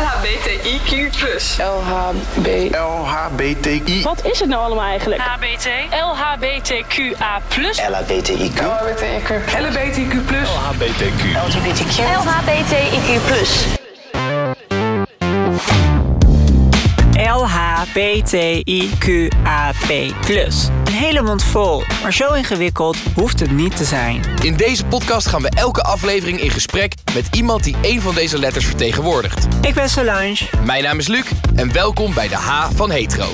[0.00, 0.92] LHBTIQ+.
[1.58, 2.74] LHB.
[2.74, 4.02] LHBTI.
[4.02, 5.20] Wat is het nou allemaal eigenlijk?
[5.20, 7.40] HBT, LHBTQA+.
[7.90, 8.60] LHBTIQ.
[8.60, 9.30] LHBTIQ.
[9.58, 10.14] LHBTIQ+.
[10.54, 11.22] LHBTQ.
[12.24, 13.79] LHBTIQ+.
[17.80, 19.90] LHBTIQAP+.
[20.84, 24.22] Een hele mond vol, maar zo ingewikkeld hoeft het niet te zijn.
[24.42, 28.38] In deze podcast gaan we elke aflevering in gesprek met iemand die een van deze
[28.38, 29.46] letters vertegenwoordigt.
[29.66, 30.36] Ik ben Solange.
[30.64, 33.28] Mijn naam is Luc en welkom bij de H van Hetero.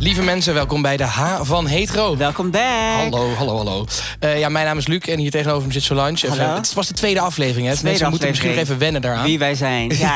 [0.00, 2.16] Lieve mensen, welkom bij de H van Hetero.
[2.16, 2.62] Welkom back.
[2.96, 3.86] Hallo, hallo, hallo.
[4.20, 6.12] Eh, ja, mijn naam is Luc en hier tegenover me zit Solange.
[6.12, 6.54] Even- Hallo.
[6.54, 7.72] het was de tweede aflevering, hè?
[7.72, 9.24] Dus Tweede mensen moeten misschien nog even wennen daaraan.
[9.24, 9.96] Wie wij zijn.
[9.98, 10.14] Ja,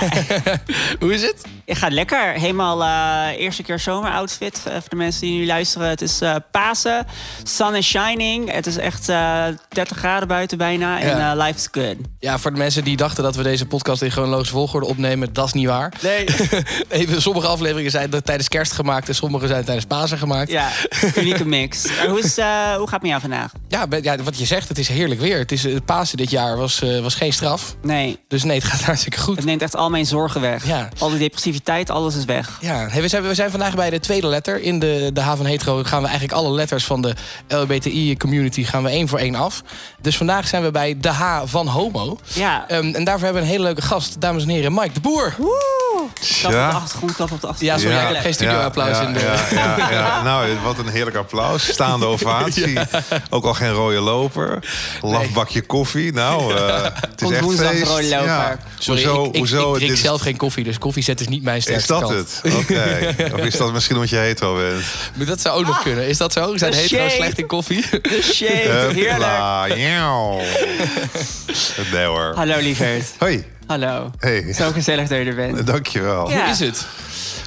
[1.01, 1.43] Hoe is het?
[1.71, 2.33] Ik ga lekker.
[2.33, 4.63] Helemaal eh, eerste keer zomeroutfit.
[4.67, 5.89] eh, voor de mensen die nu luisteren.
[5.89, 7.07] Het is eh Pasen.
[7.43, 8.53] Sun is shining.
[8.53, 11.01] Het is echt eh 30 graden buiten bijna.
[11.01, 11.35] En Ja.
[11.35, 11.97] life is good.
[12.19, 15.47] Ja, voor de mensen die dachten dat we deze podcast in chronologische volgorde opnemen, dat
[15.47, 15.93] is niet waar.
[16.03, 16.27] Nee.
[16.89, 20.51] Even, sommige afleveringen zijn tijdens kerst gemaakt en sommige zijn tijdens Pasen gemaakt.
[20.51, 20.69] Ja,
[21.17, 21.87] unieke mix.
[22.07, 22.43] Hoe, is, hoe
[22.89, 23.53] gaat het met jou vandaag?
[23.69, 25.39] Ja, ja, wat je zegt, het is heerlijk weer.
[25.39, 27.75] Het is, het Pasen dit jaar was, was geen straf.
[27.83, 29.37] Nee, Dus nee, het gaat hartstikke goed.
[29.37, 30.67] het neemt echt al mijn zorgen weg.
[30.67, 30.89] Ja.
[30.99, 31.19] Al die
[31.61, 32.59] depressiviteit, alles is weg.
[32.61, 34.61] Ja, hey, we, zijn, we zijn vandaag bij de tweede letter.
[34.61, 37.15] In de, de H van Hetero gaan we eigenlijk alle letters van de
[37.49, 39.63] LBTI-community gaan we één voor één af.
[40.01, 42.19] Dus vandaag zijn we bij de H van Homo.
[42.33, 42.69] Ja.
[42.69, 45.35] Ehm, en daarvoor hebben we een hele leuke gast, dames en heren, Mike de Boer.
[45.39, 45.90] Woe!
[46.41, 46.69] Klap op de Ja.
[46.69, 47.81] achtergrond, klap op de Ja, achtergrond.
[47.81, 48.09] sorry, Ja.
[48.09, 49.21] ik heb geen studio-applaus ja, in de...
[49.21, 50.23] Ja, ja, ja.
[50.31, 51.73] Nou, wat een heerlijk applaus.
[51.73, 52.79] Staande ovatie.
[53.31, 54.59] Ook al geen rode loper.
[55.03, 56.13] Lafbakje koffie.
[56.13, 57.87] Nou, eh, het is Komt echt woensdag feest.
[57.87, 58.25] rode loper.
[58.27, 58.59] Ja.
[58.79, 61.43] Sorry, hoezo, ik, ik, hoezo, ik drink dit- zelf geen koffie, dus koffiezet is niet
[61.43, 62.13] mijn Is sterkste dat kant.
[62.43, 62.55] het?
[62.55, 63.15] Oké.
[63.35, 64.85] Of is dat misschien omdat je hetero bent?
[65.15, 66.09] Maar dat zou ook nog kunnen.
[66.09, 66.57] Is dat zo?
[66.57, 67.85] Zijn hetero slecht in koffie?
[67.91, 69.77] De shade, heerlijk.
[71.93, 72.33] Nee hoor.
[72.35, 73.05] Hallo lieverd.
[73.19, 73.45] Hoi.
[73.71, 74.11] Hallo.
[74.19, 74.53] Hey.
[74.53, 75.67] Zo gezellig dat je er bent.
[75.67, 76.31] Dankjewel.
[76.31, 76.41] Ja.
[76.43, 76.87] Hoe is het?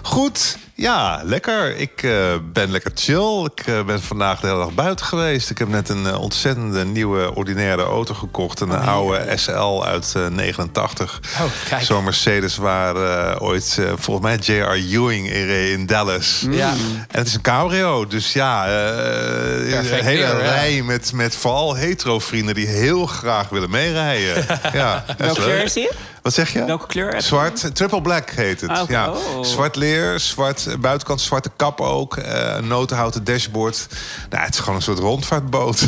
[0.04, 0.58] Goed.
[0.76, 1.78] Ja, lekker.
[1.78, 3.50] Ik eh, ben lekker chill.
[3.56, 5.50] Ik eh, ben vandaag de hele dag buiten geweest.
[5.50, 8.60] Ik heb net een eh, ontzettende nieuwe ordinaire auto gekocht.
[8.60, 11.20] Een oude SL uit eh, 89.
[11.42, 11.82] Oh, kijk.
[11.82, 12.96] Zo'n Mercedes waar
[13.42, 14.72] ooit eh, volgens mij J.R.
[14.72, 16.46] Ewing in reed in Dallas.
[16.50, 16.70] Ja.
[16.70, 20.38] En het is een cabrio, dus ja, eh, een hele weer, ja.
[20.38, 24.46] rij met, met vooral hetero vrienden die heel graag willen meerijden.
[24.74, 25.90] ja, Welke kleur is die?
[26.22, 26.66] Wat zeg je?
[26.66, 27.22] Welke kleur heb je?
[27.22, 28.70] Zwart, triple black heet het.
[28.70, 29.10] Ah, ja.
[29.10, 29.44] Oh.
[29.44, 32.18] Zwart leer, zwart eh, buitenkant, zwarte kap ook.
[32.18, 33.88] eh, een notenhouten dashboard.
[34.30, 35.80] Nou, het is gewoon een soort rondvaartboot.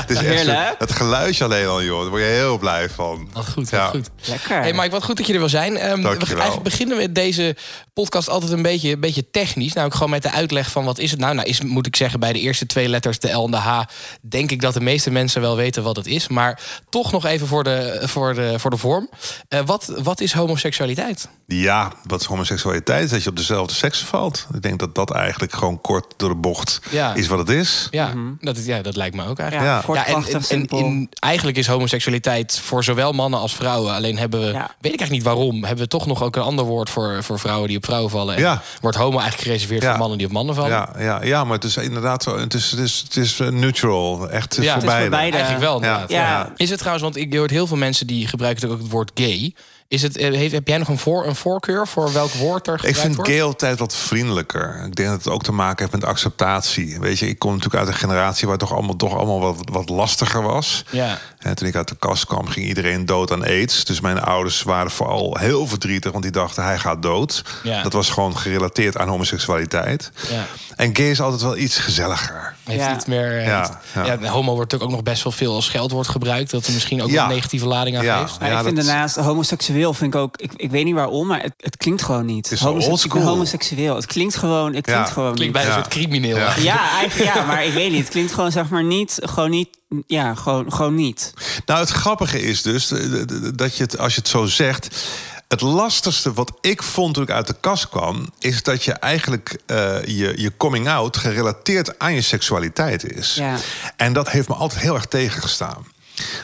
[0.00, 0.58] het is echt Heerlijk.
[0.68, 2.00] zo- het geluidje alleen al, joh.
[2.00, 3.28] Daar word je heel blij van.
[3.32, 3.82] Wat goed, Ja.
[3.82, 4.10] wat goed.
[4.28, 4.60] Lekker.
[4.60, 5.76] Hey Mike, wat goed dat je er wil zijn.
[5.76, 6.34] Ehm, we, Dankjewel.
[6.36, 7.56] eigenlijk beginnen we deze
[8.00, 9.72] podcast altijd een beetje, een beetje technisch.
[9.72, 11.34] Nou, gewoon met de uitleg van wat is het nou?
[11.34, 13.80] Nou, is, moet ik zeggen, bij de eerste twee letters, de L en de H...
[14.20, 16.28] denk ik dat de meeste mensen wel weten wat het is.
[16.28, 19.08] Maar toch nog even voor de, voor de, voor de vorm.
[19.48, 21.28] Eh, wat, wat is homoseksualiteit?
[21.46, 23.04] Ja, wat is homoseksualiteit?
[23.04, 24.46] Is dat je op dezelfde seksen valt.
[24.54, 27.14] Ik denk dat dat eigenlijk gewoon kort door de bocht Ja.
[27.14, 27.88] is wat het is.
[27.90, 29.70] Ja, dat, is- ja dat lijkt me ook eigenlijk.
[29.70, 29.82] ja, Ja.
[29.84, 33.94] kort, Ja, en, en, in, eigenlijk is homoseksualiteit voor zowel mannen als vrouwen.
[33.94, 34.52] Alleen hebben we, Ja.
[34.80, 37.38] weet ik eigenlijk niet waarom, hebben we toch nog ook een ander woord voor, voor
[37.38, 38.34] vrouwen die op vrouwen vallen.
[38.34, 38.62] En Ja.
[38.80, 39.88] Wordt homo eigenlijk gereserveerd Ja.
[39.90, 40.70] voor mannen die op mannen vallen?
[40.70, 42.38] Ja, ja, ja, maar het is inderdaad zo.
[42.38, 44.30] Het is, het is, het is eh, neutral.
[44.30, 44.62] Echt Ja.
[44.62, 45.36] voor Het is voor beide.
[45.36, 46.04] Eigenlijk wel, Ja.
[46.08, 46.52] Ja.
[46.56, 49.54] Is het trouwens, want ik hoor heel veel mensen die gebruiken ook het woord gay.
[49.88, 52.72] Is het, eh, heeft, heb jij nog een, voor, een voorkeur voor welk woord er
[52.72, 53.30] Ik gebruikt vind wordt?
[53.30, 54.82] gay altijd wat vriendelijker.
[54.86, 57.00] Ik denk dat het ook te maken heeft met acceptatie.
[57.00, 59.56] Weet je, ik kom natuurlijk uit een generatie waar het toch allemaal, toch allemaal wat,
[59.72, 60.84] wat lastiger was.
[60.90, 61.18] Ja.
[61.40, 63.84] En toen ik uit de kast kwam, ging iedereen dood aan aids.
[63.84, 67.44] Dus mijn ouders waren vooral heel verdrietig, want die dachten hij gaat dood.
[67.62, 67.82] Ja.
[67.82, 70.10] Dat was gewoon gerelateerd aan homoseksualiteit.
[70.30, 70.46] Ja.
[70.76, 72.54] En gay is altijd wel iets gezelliger.
[72.64, 72.94] Heeft Ja.
[72.94, 73.38] iets meer.
[73.38, 74.16] eh, Ja, ja, ja.
[74.28, 76.50] homo wordt natuurlijk ook nog best wel veel als scheldwoord gebruikt.
[76.50, 77.22] Dat er misschien ook Ja.
[77.22, 78.18] een negatieve lading aan Ja.
[78.20, 78.40] geeft.
[78.40, 80.36] Maar Ja, ik vind dat- daarnaast homoseksueel vind ik ook.
[80.36, 82.50] Ik, ik weet niet waarom, maar het, het klinkt gewoon niet.
[82.52, 83.94] is homoseksueel.
[83.96, 84.74] Het klinkt gewoon.
[84.74, 85.12] Het klinkt Ja.
[85.14, 86.36] gewoon Klinkt bijna een soort crimineel.
[86.36, 88.00] Ja, eigenlijk ja, maar ik weet niet.
[88.00, 89.18] Het klinkt gewoon zeg maar niet.
[89.22, 89.68] Gewoon niet.
[90.06, 91.32] Ja, gewoon, gewoon niet.
[91.66, 93.22] Nou, het grappige is dus eh,
[93.54, 95.08] dat je het, als je het zo zegt.
[95.48, 99.60] Het lastigste wat ik vond toen ik uit de kast kwam, is dat je eigenlijk
[99.66, 103.34] eh, je, je coming out gerelateerd aan je seksualiteit is.
[103.34, 103.56] Ja.
[103.96, 105.86] En dat heeft me altijd heel erg tegengestaan.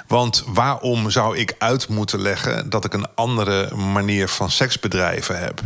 [0.06, 5.60] Want waarom zou ik uit moeten leggen dat ik een andere manier van seksbedrijven heb?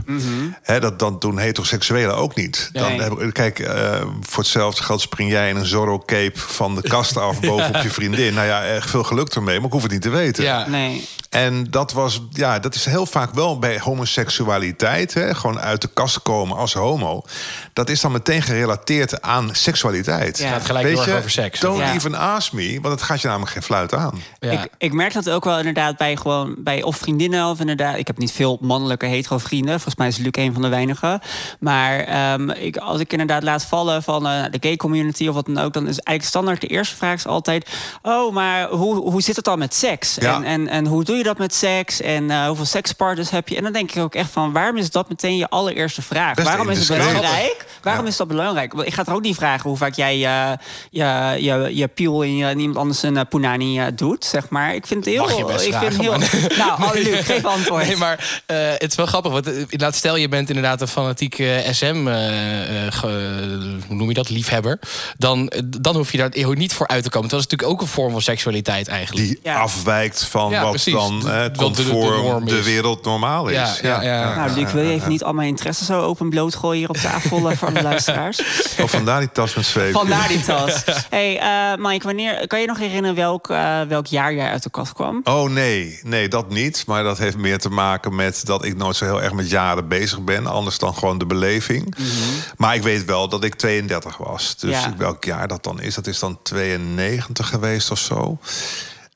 [0.63, 2.71] Hè, dat, dat doen heteroseksuelen ook niet.
[2.73, 7.17] Dan heb kijk, eh, voor hetzelfde geld spring jij in een Zorro-cape van de kast
[7.17, 8.35] af bovenop je vriendin.
[8.35, 10.45] Nou ja, erg veel geluk ermee, maar ik hoef het niet te weten.
[10.45, 10.69] Ja.
[10.69, 11.09] Nee.
[11.31, 15.89] En dat was, ja, dat is heel vaak wel bij homoseksualiteit, hè, gewoon uit de
[15.95, 17.23] kast komen als homo.
[17.73, 20.39] Dat is dan meteen gerelateerd aan seksualiteit.
[20.39, 20.49] Ja.
[20.49, 21.61] Gaat gelijk Weet je, over seks.
[21.61, 21.95] Don't Ja.
[21.95, 23.95] even ask me, want het gaat je namelijk geen fluit
[24.41, 24.51] Ja.
[24.51, 27.97] Ik, ik merk dat ook wel inderdaad bij gewoon bij of vriendinnen of inderdaad.
[27.97, 29.73] Ik heb niet veel mannelijke hetero vrienden.
[29.75, 31.21] Volgens mij is Luc een van de weinigen.
[31.59, 35.47] Maar ehm, ik, als ik inderdaad laat vallen van eh, de gay community of wat
[35.47, 37.71] dan ook, dan is eigenlijk standaard de eerste vraag is altijd:
[38.03, 40.15] Oh, maar hoe, hoe zit het dan met seks?
[40.15, 40.35] Ja.
[40.35, 42.01] En, en, en hoe doe je dat met seks?
[42.01, 43.57] En eh, hoeveel sekspartners heb je?
[43.57, 46.35] En dan denk ik ook echt van: waarom is dat meteen je allereerste vraag?
[46.35, 47.67] Best waarom is het belangrijk?
[47.83, 48.11] Waarom Ja.
[48.11, 48.73] is dat belangrijk?
[48.73, 50.53] Want ik ga er ook niet vragen hoe vaak jij eh,
[50.91, 54.75] je, je, je piel in, je, in iemand anders een punani eh, doet, zeg maar.
[54.75, 55.23] Ik vind het heel...
[55.25, 57.87] Mag je best ik vind vragen, heel Nou, oh, Luc, geef antwoord.
[57.87, 59.33] Nee, maar eh, het is wel grappig.
[59.33, 64.09] Want eh, inderdaad, stel je bent inderdaad een fanatieke SM, eh, eh, ge- hoe noem
[64.09, 64.79] je dat, liefhebber.
[65.19, 67.29] Dan, dan hoef je daar eeuw niet voor uit te komen.
[67.29, 69.27] Dat is natuurlijk ook een vorm van seksualiteit eigenlijk.
[69.27, 69.59] Die Ja.
[69.61, 70.93] afwijkt van Ja, wat precies.
[70.93, 72.65] dan De- wat de- de conform de, is.
[72.65, 73.55] wereld normaal is.
[73.57, 74.35] Ja, ja, ja.
[74.35, 76.97] Nou, Luc, wil je even niet al mijn interesse zo open bloot gooien hier op
[76.97, 78.41] tafel voor de luisteraars?
[78.81, 79.93] Oh, vandaar die tas met zweep.
[79.93, 80.85] Vandaar die tas.
[81.11, 83.49] hey, eh, Mike, wanneer, kan je nog herinneren welk,
[83.81, 85.21] eh, welk jaar jij uit de kast kwam?
[85.25, 86.87] Oh nee, nee, dat niet.
[86.87, 89.89] Maar dat heeft meer te maken met dat ik nooit zo heel erg met jaren
[89.89, 90.47] bezig ben.
[90.47, 91.95] Anders dan gewoon de beleving.
[92.57, 94.57] Maar ik weet wel dat ik 32 was.
[94.57, 94.95] Dus Ja.
[94.97, 98.39] welk jaar dat dan is, dat is dan 92 geweest of zo.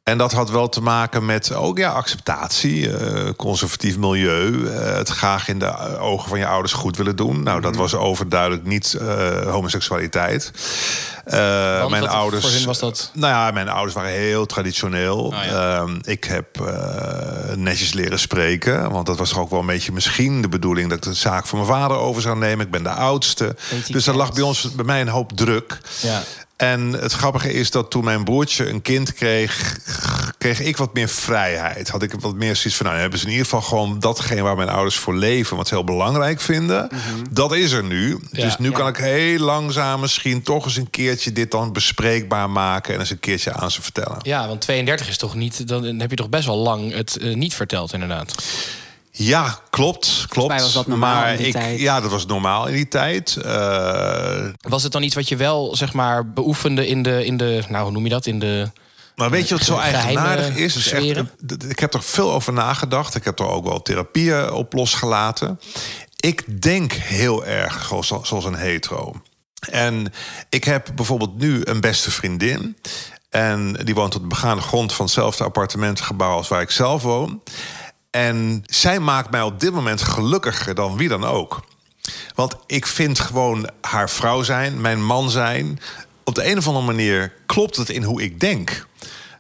[0.05, 4.67] En dat had wel te maken met ook ja, acceptatie, eh, conservatief milieu.
[4.67, 7.43] eh, het graag in de ogen van je ouders goed willen doen.
[7.43, 10.53] Nou, dat was overduidelijk niet eh, homoseksualiteit.
[11.25, 12.45] Want mijn ouders.
[12.45, 13.11] voor hun was dat?
[13.13, 15.35] Nou ja, mijn ouders waren heel traditioneel.
[15.35, 15.79] Ja.
[15.79, 16.47] Ehm, ik heb
[17.57, 18.91] netjes leren spreken.
[18.91, 21.47] Want dat was toch ook wel een beetje misschien de bedoeling dat ik de zaak
[21.47, 22.65] van mijn vader over zou nemen.
[22.65, 23.57] Ik ben de oudste.
[23.89, 25.81] Dus er lag bij ons bij mij een hoop druk.
[26.01, 26.23] Ja.
[26.57, 29.79] En het grappige is dat toen mijn broertje een kind kreeg,
[30.39, 31.89] kreeg ik wat meer vrijheid.
[31.89, 34.57] Had ik wat meer zoiets van, nou, hebben ze in ieder geval gewoon datgene waar
[34.57, 36.89] mijn ouders voor leven, wat ze heel belangrijk vinden.
[37.31, 38.19] Dat is er nu.
[38.31, 38.77] dus nu ja.
[38.77, 43.11] kan ik heel langzaam misschien toch eens een keertje dit dan bespreekbaar maken en eens
[43.11, 44.19] een keertje aan ze vertellen.
[44.23, 45.69] Ja, want 32 is toch niet.
[45.69, 48.35] Dan heb je toch best wel lang het eh, niet verteld, inderdaad.
[49.17, 50.49] Ja, klopt, klopt.
[50.49, 51.81] mij was dat normaal maar in die ik, tijd.
[51.81, 53.37] Ja, dat was normaal in die tijd.
[53.37, 57.63] Eh, Was het dan iets wat je wel, zeg maar, beoefende in de, in de
[57.69, 58.27] nou, hoe noem je dat?
[58.27, 58.71] In de.
[59.17, 60.77] Maar weet je wat zo eigenaardig is?
[60.77, 61.23] is echt,
[61.69, 63.15] ik heb er veel over nagedacht.
[63.15, 65.61] Ik heb er ook wel therapieën op losgelaten.
[66.17, 69.15] Ik denk heel erg zoals, zoals een hetero.
[69.71, 70.13] En
[70.49, 72.77] ik heb bijvoorbeeld nu een beste vriendin.
[73.31, 77.43] En die woont op de begaande grond van hetzelfde appartementengebouw als waar ik zelf woon.
[78.15, 81.65] En zij maakt mij op dit moment gelukkiger dan wie dan ook.
[82.35, 85.81] Want ik vind gewoon haar vrouw zijn, mijn man zijn.
[86.25, 88.87] Op de een of andere manier klopt het in hoe ik denk.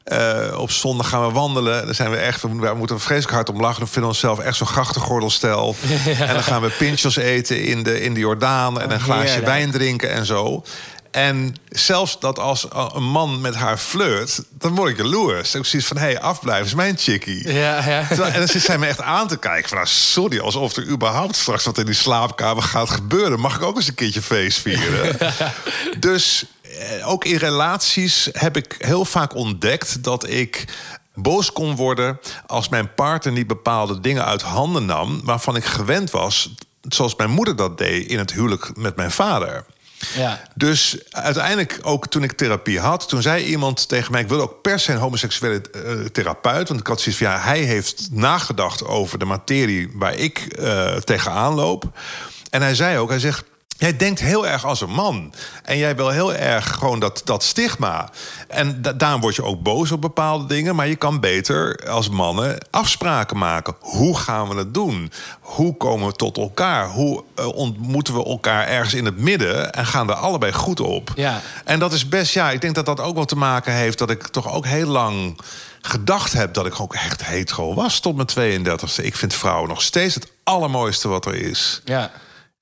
[0.05, 1.85] Eh, op zondag gaan we wandelen.
[1.85, 3.83] Dan zijn we echt, we we moeten vreselijk hard om lachen.
[3.83, 5.77] We vinden onszelf echt zo'n grachtengordelstijl.
[6.19, 8.81] En dan gaan we pinchos eten in de, in de Jordaan.
[8.81, 10.65] En een glaasje wijn drinken en zo.
[11.15, 15.55] En zelfs dat als een man met haar flirt, dan word ik jaloers.
[15.55, 17.53] Ik zoiets van, hé, hey, afblijven is mijn chickie.
[17.53, 18.07] Ja, ja.
[18.07, 19.69] Terwijl- En dan zit zij me echt aan te kijken.
[19.69, 23.41] Van, nou, sorry, alsof er überhaupt straks wat in die slaapkamer gaat gebeuren.
[23.41, 25.17] Mag ik ook eens een keertje feest vieren?
[25.99, 30.65] dus eh, ook in relaties heb ik heel vaak ontdekt dat ik
[31.15, 36.11] boos kon worden als mijn partner niet bepaalde dingen uit handen nam waarvan ik gewend
[36.11, 36.55] was,
[36.89, 39.65] zoals mijn moeder dat deed in het huwelijk met mijn vader.
[40.15, 40.41] Ja.
[40.55, 44.63] Dus uiteindelijk, ook toen ik therapie had, toen zei iemand tegen mij: Ik wil ook
[44.63, 46.69] per se een homoseksuele eh, therapeut.
[46.69, 50.97] Want ik had zoiets van ja, hij heeft nagedacht over de materie waar ik eh,
[50.97, 51.99] tegenaan loop.
[52.51, 53.45] En hij zei ook: Hij zegt.
[53.77, 55.35] Jij denkt heel erg als een man.
[55.63, 58.11] En jij wil heel erg gewoon dat, dat stigma.
[58.49, 60.77] En da- daarom word je ook boos op bepaalde dingen.
[60.77, 63.75] Maar je kan beter als mannen afspraken maken.
[63.81, 65.13] Hoe gaan we het doen?
[65.41, 66.89] Hoe komen we tot elkaar?
[66.89, 69.73] Hoe eh, ontmoeten we elkaar ergens in het midden?
[69.73, 71.11] En gaan er allebei goed op?
[71.15, 71.41] Ja.
[71.65, 73.99] En dat is best, ja, ik denk dat dat ook wel te maken heeft...
[73.99, 75.39] dat ik toch ook heel lang
[75.83, 79.03] gedacht heb dat ik ook echt hetero was tot mijn 32e.
[79.05, 81.81] Ik vind vrouwen nog steeds het allermooiste wat er is.
[81.85, 82.11] ja.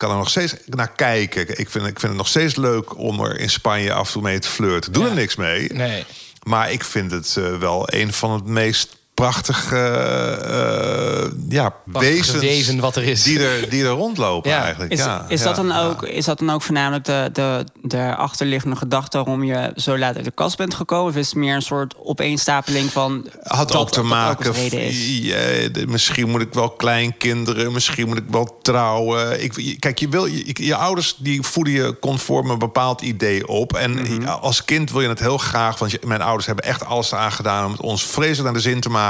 [0.03, 1.43] Kan er nog steeds naar kijken.
[1.49, 4.23] Ik vind, ik vind het nog steeds leuk om er in Spanje af en toe
[4.23, 4.93] mee te flirten.
[4.93, 5.09] Doe Ja.
[5.09, 5.73] er niks mee.
[5.73, 6.05] Nee.
[6.43, 12.41] Maar ik vind het eh, wel een van het meest prachtige eh, ja, Prachtige wezens
[12.41, 13.23] wezen wat er is.
[13.23, 14.63] Die er, die er rondlopen Ja.
[14.63, 14.93] eigenlijk.
[14.93, 15.85] Is, ja, is, ja, dat dan ja.
[15.87, 20.17] ook, is dat dan ook voornamelijk de, de, de achterliggende gedachte waarom je zo laat
[20.17, 21.11] uit de kast bent gekomen?
[21.13, 23.27] Of is het meer een soort opeenstapeling van.
[23.43, 24.55] Had dat- ook te maken.
[24.73, 25.19] is?
[25.19, 25.37] Ja,
[25.69, 29.43] de- misschien moet ik wel kleinkinderen, misschien moet ik wel trouwen.
[29.43, 33.75] Ik, kijk, je, wil, je, je ouders die voeden je conform een bepaald idee op.
[33.77, 34.27] En Mhm.
[34.29, 37.33] als kind wil je het heel graag, want je- mijn ouders hebben echt alles aan
[37.33, 39.01] gedaan om het ons vreselijk naar de zin te maken.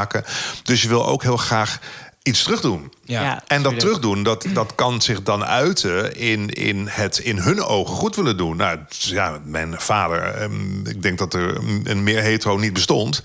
[0.62, 1.78] Dus je wil ook heel graag
[2.22, 2.92] iets terugdoen.
[3.04, 3.22] Ja.
[3.22, 3.42] Ja.
[3.46, 7.94] En dat terugdoen, dat, dat kan zich dan uiten in, in het in hun ogen
[7.96, 8.56] goed willen doen.
[8.56, 13.22] Nou, dus ja, mijn vader, ehm, ik denk dat er een- meer hetero niet bestond.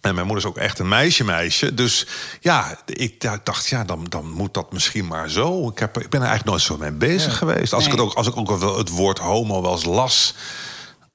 [0.00, 1.74] En mijn moeder is ook echt een meisje meisje.
[1.74, 2.06] Dus
[2.40, 5.68] ja, ik dacht, ja, dan, dan moet dat misschien maar zo.
[5.68, 7.72] Ik, heb, ik ben er eigenlijk nooit zo mee bezig geweest.
[7.72, 10.34] Als, ik het ook, als ik ook wel het woord homo wel eens las,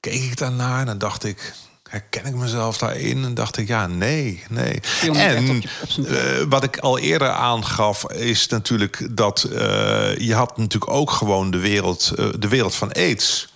[0.00, 1.52] keek ik daarnaar en dan dacht ik...
[1.88, 3.24] Herken ik mezelf daarin?
[3.24, 4.80] En dacht ik, ja, nee, nee.
[5.12, 5.62] En
[6.06, 11.50] eh, wat ik al eerder aangaf, is natuurlijk dat eh, je had natuurlijk ook gewoon
[11.50, 13.48] de wereld, eh, de wereld van aids.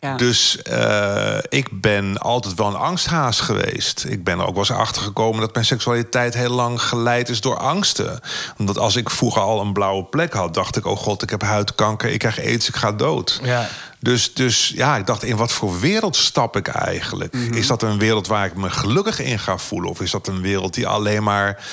[0.00, 0.16] Ja.
[0.16, 4.04] Dus eh, ik ben altijd wel een angsthaas geweest.
[4.08, 7.40] Ik ben er ook wel eens achter gekomen dat mijn seksualiteit heel lang geleid is
[7.40, 8.20] door angsten.
[8.58, 11.42] Omdat als ik vroeger al een blauwe plek had, dacht ik: oh god, ik heb
[11.42, 13.40] huidkanker, ik krijg aids, ik ga dood.
[13.42, 13.68] Ja.
[14.00, 17.34] Dus, dus ja, ik dacht, in wat voor wereld stap ik eigenlijk?
[17.34, 19.90] Is dat een wereld waar ik me gelukkig in ga voelen?
[19.90, 21.64] Of is dat een wereld die alleen maar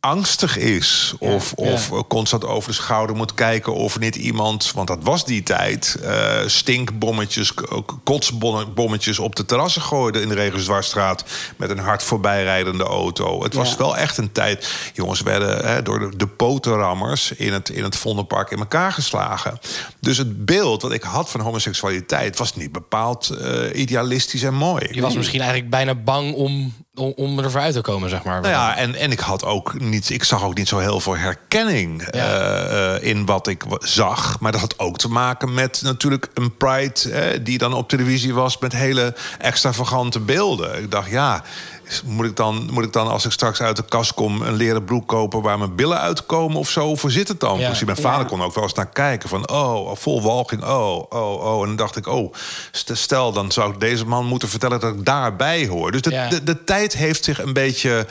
[0.00, 1.14] angstig is?
[1.18, 1.72] Of, ja.
[1.72, 4.72] of eh, constant over de schouder moet kijken of niet iemand...
[4.74, 7.54] want dat was die tijd, eh, stinkbommetjes,
[8.04, 9.18] kotsbommetjes...
[9.18, 11.24] op de terrassen gooide in de Regensdwarsstraat...
[11.56, 13.42] met een hard voorbijrijdende auto.
[13.42, 13.76] Het was Ja.
[13.76, 14.70] wel echt een tijd...
[14.94, 19.58] jongens werden hè, door de, de potenrammers in het, in het Vondelpark in elkaar geslagen.
[20.00, 22.38] Dus het beeld wat ik had van homoseksualiteit...
[22.38, 24.88] was niet bepaald eh, idealistisch en mooi.
[24.90, 28.40] Je was misschien eigenlijk bijna bang om, om, om ervoor uit te komen, zeg maar.
[28.40, 31.16] Nou ja, en, en ik had ook niet, ik zag ook niet zo heel veel
[31.16, 34.40] herkenning eh, eh, in wat ik zag.
[34.40, 38.34] Maar dat had ook te maken met natuurlijk een Pride eh, die dan op televisie
[38.34, 40.82] was met hele extravagante beelden.
[40.82, 41.42] Ik dacht, ja,
[42.04, 44.84] moet ik, dan, moet ik dan als ik straks uit de kast kom een leren
[44.84, 46.86] broek kopen waar mijn billen uitkomen of zo?
[46.86, 47.58] Of hoe zit het dan?
[47.58, 47.66] Ja.
[47.66, 48.26] Precies, mijn vader Ja.
[48.28, 51.60] kon ook wel eens naar kijken van, oh, vol walging, oh, oh, oh.
[51.60, 52.32] En dan dacht ik, oh,
[52.72, 55.90] st- stel, dan zou ik deze man moeten vertellen dat ik daarbij hoor.
[55.92, 56.28] Dus de, Ja.
[56.28, 58.06] de, de tijd heeft zich een beetje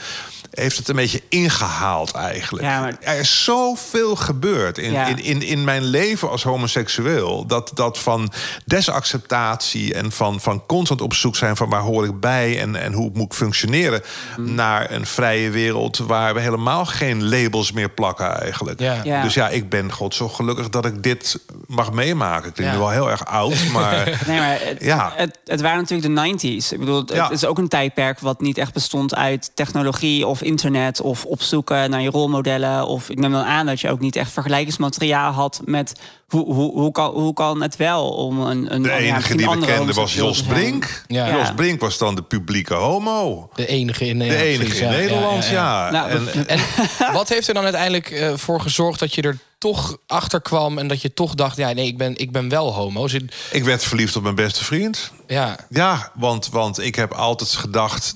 [0.50, 2.64] heeft het een beetje ingehaald eigenlijk.
[2.64, 5.06] Ja, maar- Er is zoveel gebeurd in, Ja.
[5.06, 7.46] in, in, in mijn leven als homoseksueel...
[7.46, 8.32] dat, dat van
[8.64, 11.56] desacceptatie en van, van constant op zoek zijn...
[11.56, 14.02] van waar hoor ik bij en, en hoe moet ik functioneren...
[14.36, 14.54] Mm.
[14.54, 18.80] naar een vrije wereld waar we helemaal geen labels meer plakken eigenlijk.
[18.80, 19.00] Ja.
[19.04, 19.22] Ja.
[19.22, 22.50] Dus ja, ik ben god zo gelukkig dat ik dit mag meemaken.
[22.50, 22.72] Ik Ja.
[22.72, 24.22] nu wel heel erg oud, maar...
[24.26, 25.12] Nee, maar het, Ja.
[25.16, 26.72] het, het waren natuurlijk de 90s.
[26.72, 27.22] Ik bedoel, het, Ja.
[27.24, 31.90] het is ook een tijdperk wat niet echt bestond uit technologie of internet of opzoeken
[31.90, 32.86] naar je rolmodellen.
[32.86, 35.92] Of ik neem dan aan dat je ook niet echt vergelijkingsmateriaal had met
[36.28, 38.74] hoe, hoe, hoe, kan, hoe kan het wel om een.
[38.74, 40.42] een De ja, enige die we kenden was Jos.
[40.42, 41.04] Brink.
[41.06, 41.36] Ja.
[41.38, 41.52] Jos.
[41.56, 43.50] Brink was dan de publieke homo.
[43.54, 44.46] De enige in De Nederland.
[44.48, 44.88] enige precies, in.
[44.90, 45.84] Nederland, Ja, ja.
[45.86, 46.60] ja, Nou, En-
[47.12, 50.88] wat heeft er dan uiteindelijk eh, voor gezorgd dat je er toch achter kwam en
[50.88, 53.08] dat je toch dacht: ja, nee, ik ben, ik ben wel homo.
[53.08, 55.12] Zit- Ik werd verliefd op mijn beste vriend.
[55.30, 58.14] Ja, Ja, want, want ik heb altijd gedacht.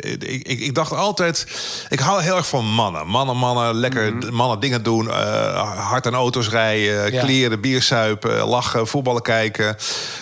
[0.00, 1.46] Ik, ik, ik dacht altijd.
[1.88, 3.06] Ik hou heel erg van mannen.
[3.06, 5.10] Mannen, mannen, lekker d- mannen dingen doen.
[5.10, 7.22] eh, hard aan auto's rijden, Ja.
[7.24, 9.76] kleren, bier suipen, lachen, voetballen kijken.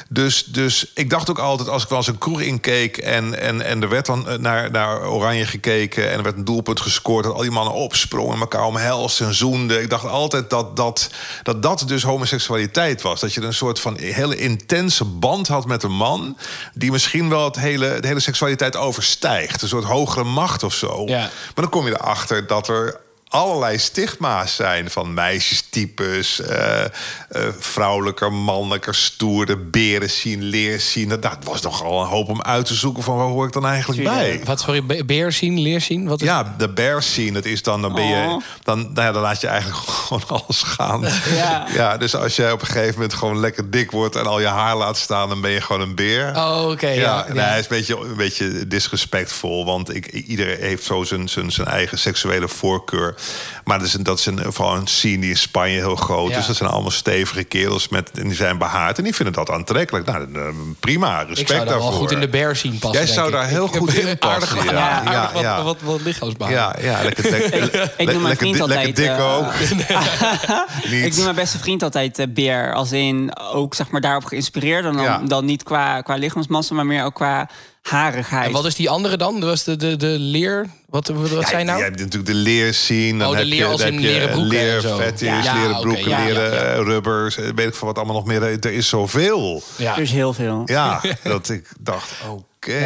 [0.09, 2.97] Dus, dus ik dacht ook altijd als ik wel eens een kroeg inkeek.
[2.97, 6.11] en, en, en er werd dan eh, naar, naar Oranje gekeken.
[6.11, 7.25] en er werd een doelpunt gescoord.
[7.25, 9.83] dat al die mannen opsprongen en elkaar omhelsten en zoenden.
[9.83, 11.11] Ik dacht altijd dat dat,
[11.43, 13.21] dat dat dus homoseksualiteit was.
[13.21, 16.25] Dat je een soort van hele intense band had met een man.
[16.75, 19.63] Die misschien wel het hele, de hele seksualiteit overstijgt.
[19.63, 21.03] Een soort hogere macht of zo.
[21.07, 21.19] Ja.
[21.19, 28.33] Maar dan kom je erachter dat er allerlei stigma's zijn van meisjestypes, eh eh, vrouwelijker,
[28.33, 31.09] mannelijker, stoerder, beren zien, leer zien.
[31.09, 34.03] Dat, was nogal een hoop om uit te zoeken van waar hoor ik dan eigenlijk
[34.05, 34.41] bij.
[34.45, 36.09] wat sorry, be- beer zien, leer zien?
[36.09, 38.43] Wat is Ja, de bear scene, dat is dan, dan ben je, Oh.
[38.63, 41.05] dan, nou ja, dan laat je eigenlijk gewoon alles gaan.
[41.37, 41.67] Ja.
[41.75, 44.47] ja, dus als jij op een gegeven moment gewoon lekker dik wordt en al je
[44.47, 46.33] haar laat staan, dan ben je gewoon een beer.
[46.37, 46.89] Oh, oké.
[46.89, 49.65] Ja, ja, nee, hij is een beetje, een beetje disrespectvol.
[49.65, 53.15] Want ik, iedereen heeft zo zijn, zijn, zijn eigen seksuele voorkeur.
[53.65, 56.31] Maar dat is, een, dat is een, vooral een scene die in Spanje heel groot
[56.31, 56.39] Ja.
[56.39, 56.47] is.
[56.47, 58.99] Dat zijn allemaal stevige kerels met, en die zijn behaard.
[58.99, 60.07] En die vinden dat aantrekkelijk.
[60.07, 60.41] Nou, eh,
[60.81, 61.91] prima, respect Ik zou daar daarvoor.
[61.91, 63.05] wel goed in de bear zien passen.
[63.05, 63.33] Jij zou ik.
[63.33, 64.91] daar heel Ik goed in aardig- passen, Ja, ja.
[65.03, 65.63] aardig wat, Ja, ja.
[65.63, 66.49] Wat, wat lichaamsbouw.
[66.49, 67.25] Ja, ja lekker,
[67.97, 68.87] Ik noem mijn lekker, vriend di- altijd...
[68.87, 69.53] lekker dik eh, ook.
[71.09, 72.75] ik noem mijn beste vriend altijd eh, beer.
[72.75, 74.85] Als in ook zeg maar daarop geïnspireerd.
[74.85, 75.19] En dan, Ja.
[75.25, 77.49] dan niet qua, qua lichaamsmassa, maar meer ook qua
[77.89, 78.47] harigheid.
[78.47, 79.41] En wat is die andere dan?
[79.41, 80.67] Dat was de, de, de leer.
[80.89, 81.79] Wat, wat, Ja, zei nou?
[81.79, 83.19] Je hebt natuurlijk de leer zien.
[83.19, 84.97] Dan Oh, de heb leer je, als in leren broeken zo.
[84.97, 85.55] leerfetish, Ja.
[85.55, 86.73] leren broeken, leren ja, ja.
[86.73, 87.37] eh, rubbers.
[87.37, 88.43] eh, Weet ik veel wat allemaal nog meer.
[88.43, 89.63] Er is zoveel.
[89.77, 89.95] Ja.
[89.95, 90.63] Dus heel veel.
[90.65, 92.79] Ja, dat ik dacht, oké.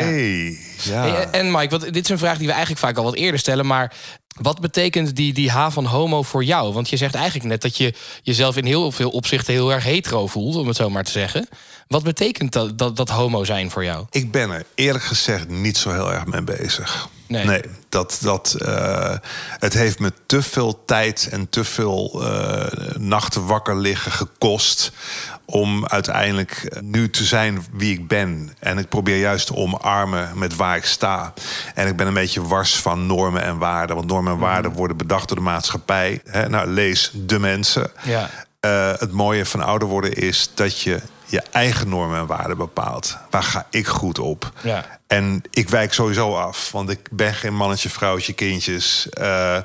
[0.83, 1.02] Ja.
[1.02, 3.40] Hey, en Mike, wat, dit is een vraag die we eigenlijk vaak al wat eerder
[3.40, 3.66] stellen.
[3.66, 3.92] Maar
[4.40, 6.73] wat betekent die, die H van homo voor jou?
[6.73, 10.26] Want je zegt eigenlijk net dat je jezelf in heel veel opzichten heel erg hetero
[10.26, 11.49] voelt, om het zo maar te zeggen.
[11.90, 14.06] Wat betekent dat, dat, dat homo zijn voor jou?
[14.11, 17.09] Ik ben er eerlijk gezegd niet zo heel erg mee bezig.
[17.26, 17.44] Nee.
[17.44, 19.14] Nee, dat, dat, eh,
[19.59, 24.92] het heeft me te veel tijd en te veel eh, nachten wakker liggen gekost
[25.44, 28.52] om uiteindelijk nu te zijn wie ik ben.
[28.59, 31.32] En ik probeer juist te omarmen met waar ik sta.
[31.75, 33.97] En ik ben een beetje wars van normen en waarden.
[33.97, 36.20] Want normen en waarden worden bedacht door de maatschappij.
[36.25, 36.49] Hè?
[36.49, 37.90] Nou, lees de mensen.
[38.02, 38.30] Ja.
[38.61, 43.16] Eh, het mooie van ouder worden is dat je je eigen normen en waarden bepaalt.
[43.30, 44.52] Waar ga ik goed op?
[44.62, 44.99] Ja.
[45.06, 49.08] En ik wijk sowieso af, want ik ben geen mannetje, vrouwtje, kindjes.
[49.08, 49.58] Eh,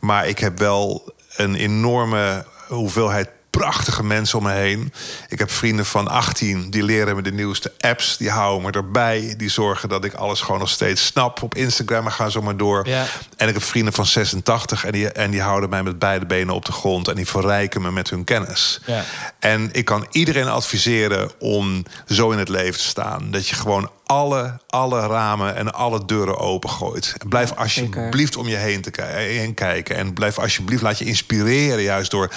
[0.00, 4.92] maar ik heb wel een enorme hoeveelheid prachtige mensen om me heen.
[5.28, 8.16] Ik heb vrienden van 18 die leren me de nieuwste apps.
[8.16, 9.34] Die houden me erbij.
[9.36, 11.42] Die zorgen dat ik alles gewoon nog steeds snap.
[11.42, 12.88] Op Instagram en ga zo maar door.
[12.88, 13.06] Ja.
[13.36, 16.54] En ik heb vrienden van 86 en die, en die houden mij met beide benen
[16.54, 17.08] op de grond.
[17.08, 18.80] En die verrijken me met hun kennis.
[18.86, 19.04] Ja.
[19.38, 23.30] En ik kan iedereen adviseren om zo in het leven te staan.
[23.30, 27.14] Dat je gewoon alle, alle ramen en alle deuren opengooit.
[27.18, 29.96] En blijf alsjeblieft om je heen, te heen kijken.
[29.96, 32.30] En blijf alsjeblieft, laat je inspireren juist door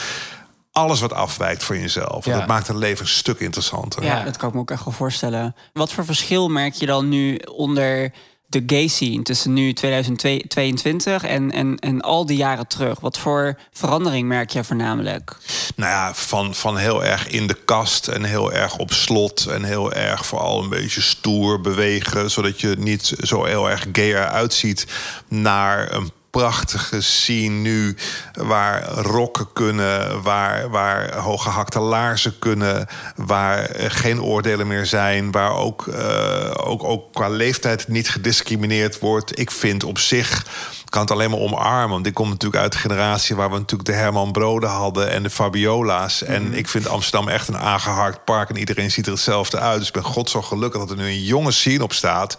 [0.74, 2.26] alles wat afwijkt van jezelf.
[2.26, 2.38] Ja.
[2.38, 4.04] dat maakt het leven een stuk interessanter.
[4.04, 4.24] Ja, Ja.
[4.24, 5.56] dat kan ik me ook echt wel voorstellen.
[5.74, 8.12] Wat voor verschil merk je dan nu onder
[8.48, 13.00] de gay scene tussen nu 2022 en, en, en al die jaren terug?
[13.00, 15.38] Wat voor verandering merk je voornamelijk?
[15.76, 19.46] Nou ja, van, van heel erg in de kast en heel erg op slot.
[19.46, 22.32] En heel erg vooral een beetje stoer bewegen.
[22.32, 24.88] Zodat je niet zo heel erg gay eruit ziet.
[25.28, 27.96] Naar een prachtige scene nu.
[28.34, 30.22] Waar rokken kunnen.
[30.22, 32.88] Waar, waar hooggehakte laarzen kunnen.
[33.16, 35.32] Waar geen oordelen meer zijn.
[35.32, 39.40] Waar ook, eh, ook, ook qua leeftijd niet gediscrimineerd wordt.
[39.40, 40.46] Ik vind op zich
[40.94, 41.90] kan het alleen maar omarmen.
[41.90, 45.24] Want ik kom natuurlijk uit de generatie waar we natuurlijk de Herman Broden hadden en
[45.24, 46.24] de Fabiola's.
[46.24, 49.78] En ik vind Amsterdam echt een aangeharkt park en iedereen ziet er hetzelfde uit.
[49.78, 52.38] Dus ik ben god zo gelukkig dat er nu een jonge scene op staat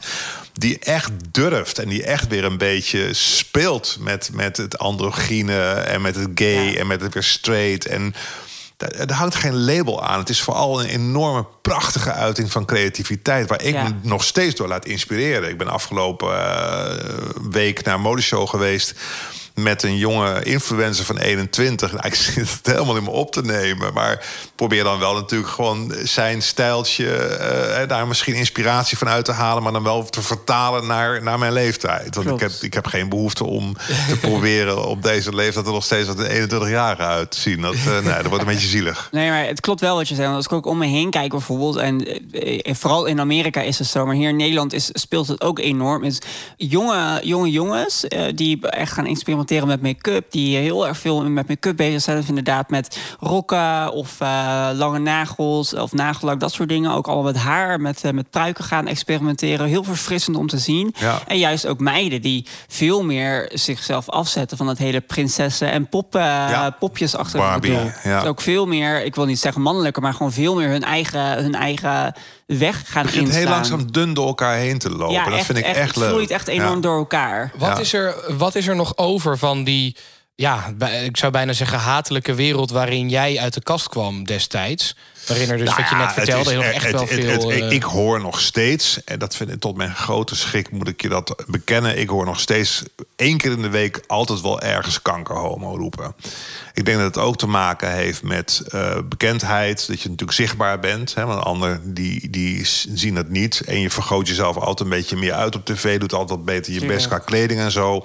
[0.58, 6.02] die echt durft en die echt weer een beetje speelt met, met het androgyne en
[6.02, 6.78] met het gay Ja.
[6.78, 7.86] en met het weer straight.
[7.86, 8.14] En
[8.76, 10.18] er hangt geen label aan.
[10.18, 13.48] Het is vooral een enorme prachtige uiting van creativiteit...
[13.48, 13.82] waar ik Ja.
[13.82, 15.48] me nog steeds door laat inspireren.
[15.48, 17.08] Ik ben afgelopen eh,
[17.50, 18.94] week naar een modeshow geweest...
[19.54, 21.92] met een jonge influencer van 21.
[21.92, 23.92] Nou, ik zit het helemaal in me op te nemen.
[23.92, 27.16] Maar probeer dan wel natuurlijk gewoon zijn stijltje...
[27.16, 29.62] eh, daar misschien inspiratie van uit te halen...
[29.62, 32.14] maar dan wel te vertalen naar, naar mijn leeftijd.
[32.14, 33.76] Want ik heb, ik heb geen behoefte om
[34.08, 35.66] te proberen op deze leeftijd...
[35.66, 37.60] er nog steeds wat 21 jaar uit te zien.
[37.60, 39.08] Dat, eh, nee, dat wordt een beetje zielig.
[39.14, 40.26] Nee, maar het klopt wel wat je zegt.
[40.26, 41.76] Want als ik ook om me heen kijk bijvoorbeeld...
[41.76, 44.06] en eh, eh, vooral in Amerika is het zo...
[44.06, 46.04] maar hier in Nederland is, speelt het ook enorm.
[46.04, 46.18] Is
[46.56, 49.06] jonge, jonge jongens eh, die echt gaan
[49.50, 50.32] experimenteren met make-up...
[50.32, 52.18] die heel erg veel met make-up bezig zijn.
[52.18, 56.90] Of inderdaad met rokken of eh, lange nagels of nagellak, dat soort dingen.
[56.90, 59.66] Ook allemaal met haar, met, eh, met pruiken gaan experimenteren.
[59.66, 60.94] Heel verfrissend om te zien.
[60.98, 61.20] Ja.
[61.26, 64.56] En juist ook meiden die veel meer zichzelf afzetten...
[64.56, 66.70] van dat hele prinsessen en pop, Ja.
[66.78, 67.90] popjes achter Barbie, bedoel.
[68.04, 68.20] ja.
[68.20, 71.42] Dus ook veel meer, ik wil niet zeggen mannelijker, maar gewoon veel meer hun eigen,
[71.42, 72.14] hun eigen
[72.46, 73.42] weg gaan Het begint inslaan.
[73.46, 75.14] heel langzaam dun door elkaar heen te lopen.
[75.14, 76.08] Ja, dat echt, vind ik echt, Het leuk.
[76.08, 76.80] vloeit echt enorm Ja.
[76.80, 77.50] door elkaar.
[77.58, 77.78] Wat, Ja.
[77.78, 79.96] is er, wat is er nog over van die,
[80.34, 84.96] ja, ik zou bijna zeggen, hatelijke wereld waarin jij uit de kast kwam destijds?
[85.26, 87.10] Waarin er dus, Nou wat je ja, net vertelde, is e- echt het- wel het-
[87.42, 87.50] veel...
[87.50, 91.02] eh, ik hoor nog steeds, en dat vind ik tot mijn grote schrik, moet ik
[91.02, 91.98] je dat bekennen.
[91.98, 92.82] Ik hoor nog steeds
[93.16, 96.14] één keer in de week altijd wel ergens kankerhomo roepen.
[96.74, 99.86] Ik denk dat het ook te maken heeft met eh, bekendheid.
[99.86, 101.14] Dat je natuurlijk zichtbaar bent.
[101.14, 102.60] Hè, want anderen die, die
[102.94, 103.60] zien dat niet.
[103.60, 105.98] En je vergroot jezelf altijd een beetje meer uit op tv.
[105.98, 108.04] Doet altijd beter je best qua kleding en zo.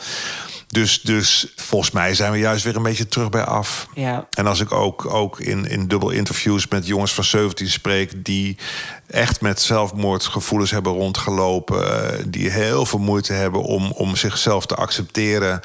[0.72, 3.88] Dus, dus volgens mij zijn we juist weer een beetje terug bij af.
[3.94, 4.28] Ja.
[4.30, 8.26] En als ik ook, ook in, in dubbel interviews met jongens van 17 spreek...
[8.26, 8.58] die
[9.08, 12.14] echt met zelfmoordgevoelens hebben rondgelopen...
[12.14, 15.62] eh, die heel veel moeite hebben om, om zichzelf te accepteren...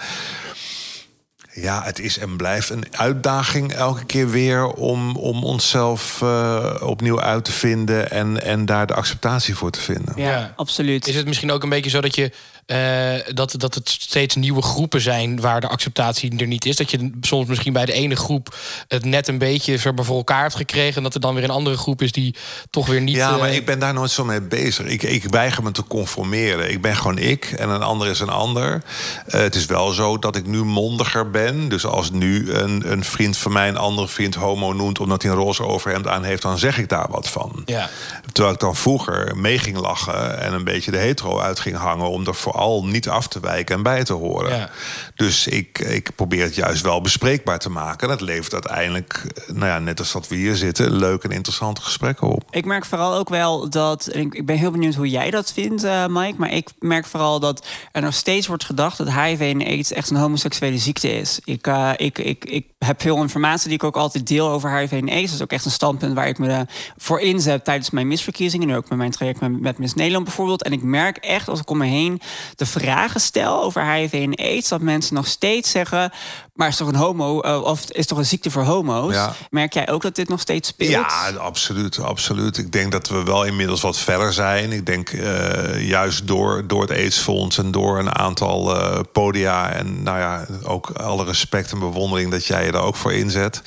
[1.52, 4.66] Ja, het is en blijft een uitdaging elke keer weer...
[4.66, 8.10] om, om onszelf eh, opnieuw uit te vinden...
[8.10, 10.14] En, en daar de acceptatie voor te vinden.
[10.16, 10.52] Ja, Ja.
[10.56, 11.06] absoluut.
[11.08, 12.32] Is het misschien ook een beetje zo dat je
[12.66, 16.76] eh, dat, dat het steeds nieuwe groepen zijn waar de acceptatie er niet is?
[16.76, 18.56] Dat je soms misschien bij de ene groep
[18.88, 21.76] het net een beetje voor elkaar hebt gekregen, en dat er dan weer een andere
[21.76, 22.34] groep is die
[22.70, 23.16] toch weer niet.
[23.16, 24.86] Ja, maar eh, ik ben daar nooit zo mee bezig.
[24.86, 26.70] Ik, ik weiger me te conformeren.
[26.70, 28.82] Ik ben gewoon ik en een ander is een ander.
[29.26, 31.68] Eh, het is wel zo dat ik nu mondiger ben.
[31.68, 35.00] Dus als nu een, een vriend van mij een andere vriend homo noemt...
[35.00, 37.62] omdat hij een roze overhemd aan heeft, dan zeg ik daar wat van.
[37.64, 37.88] Ja.
[38.32, 40.40] Terwijl ik dan vroeger mee ging lachen...
[40.40, 42.10] en een beetje de hetero uit ging hangen...
[42.10, 44.56] om er voor vooral niet af te wijken en bij te horen.
[44.56, 44.70] Ja.
[45.14, 48.08] Dus ik, ik probeer het juist wel bespreekbaar te maken.
[48.08, 52.28] Dat levert uiteindelijk, nou ja, net als dat we hier zitten, leuke en interessante gesprekken
[52.28, 52.44] op.
[52.50, 54.06] Ik merk vooral ook wel dat.
[54.06, 56.34] en Ik, ik ben heel benieuwd hoe jij dat vindt, eh, Mike.
[56.38, 60.10] Maar ik merk vooral dat er nog steeds wordt gedacht dat HIV en AIDS echt
[60.10, 61.40] een homoseksuele ziekte is.
[61.44, 64.92] Ik, eh, ik, ik, ik heb veel informatie die ik ook altijd deel over HIV
[64.92, 65.24] en AIDS.
[65.24, 66.60] Dat is ook echt een standpunt waar ik me eh,
[66.96, 68.70] voor inzet tijdens mijn misverkiezingen.
[68.70, 70.62] En ook met mijn traject met, met Miss Nederland bijvoorbeeld.
[70.62, 72.20] En ik merk echt als ik om me heen
[72.54, 76.12] de vragen stel over HIV en AIDS, dat mensen nog steeds zeggen.
[76.54, 79.14] Maar is toch een homo, eh, of is toch een ziekte voor homo's?
[79.14, 79.34] Ja.
[79.50, 80.90] Merk jij ook dat dit nog steeds speelt?
[80.90, 82.58] Ja, absoluut, absoluut.
[82.58, 84.72] Ik denk dat we wel inmiddels wat verder zijn.
[84.72, 89.70] Ik denk eh, juist door, door het AIDS-fonds en door een aantal eh, podia...
[89.70, 93.62] en nou ja, ook alle respect en bewondering dat jij je daar ook voor inzet...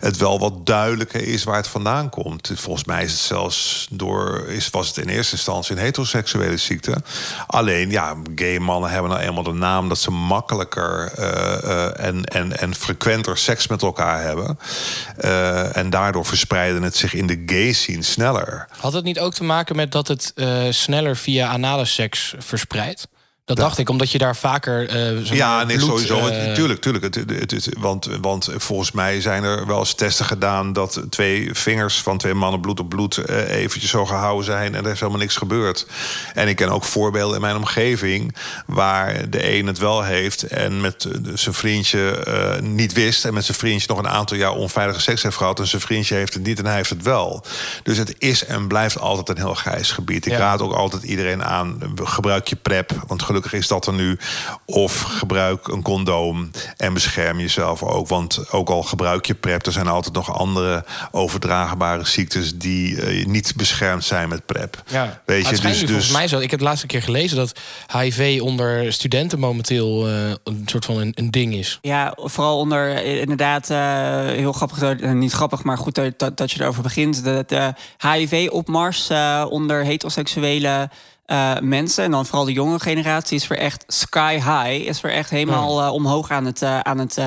[0.00, 2.52] het wel wat duidelijker is waar het vandaan komt.
[2.54, 6.96] Volgens mij is het zelfs door, is, was het in eerste instantie een heteroseksuele ziekte.
[7.46, 9.88] Alleen, ja, gay mannen hebben nou eenmaal de naam...
[9.88, 11.12] dat ze makkelijker
[11.96, 14.58] en, en, en frequenter seks met elkaar hebben.
[15.16, 18.68] Eh, en daardoor verspreiden het zich in de gay scene sneller.
[18.78, 23.08] Had het niet ook te maken met dat het eh, sneller via anale seks verspreidt?
[23.48, 24.88] Dat dacht ik, omdat je daar vaker.
[25.24, 26.26] zeg Ja, nee, bloed, sowieso.
[26.26, 27.04] eh, Tuurlijk, tuurlijk.
[27.04, 30.72] Het, het, het- want, want volgens mij zijn er wel eens testen gedaan...
[30.72, 34.74] dat twee vingers van twee mannen bloed op bloed eh, eventjes zo gehouden zijn...
[34.74, 35.86] en er is helemaal niks gebeurd.
[36.34, 38.34] En ik ken ook voorbeelden in mijn omgeving...
[38.66, 42.26] waar de een het wel heeft en met zijn vriendje
[42.62, 43.24] niet wist...
[43.24, 45.58] en met zijn vriendje nog een aantal jaar onveilige seks heeft gehad...
[45.60, 47.44] en zijn vriendje heeft het niet en hij heeft het wel.
[47.82, 50.26] Dus het is en blijft altijd een heel grijs gebied.
[50.26, 50.38] Ik Ja.
[50.38, 52.90] raad ook altijd iedereen aan, gebruik je PrEP.
[53.06, 54.18] Want gelukkig is dat er nu.
[54.64, 58.08] Of gebruik een condoom en bescherm jezelf ook.
[58.08, 62.58] Want ook al gebruik je PrEP, er zijn altijd nog andere overdraagbare ziektes...
[62.58, 64.82] die eh, niet beschermd zijn met PrEP.
[64.86, 66.38] Ja, Weet je, dus, dus volgens mij zo.
[66.38, 67.58] Ik heb de laatste keer gelezen dat
[67.96, 71.78] HIV onder studenten momenteel eh, een soort van een, een ding is.
[71.82, 73.78] Ja, vooral onder eh, inderdaad eh,
[74.20, 77.24] heel grappig, niet grappig, maar goed dat, dat, dat je erover begint.
[77.24, 80.90] De, de HIV-opmars eh, onder heteroseksuele
[81.28, 85.12] eh, mensen en dan vooral de jonge generatie is weer echt sky high, is weer
[85.12, 87.18] echt helemaal eh, omhoog aan het, eh, aan het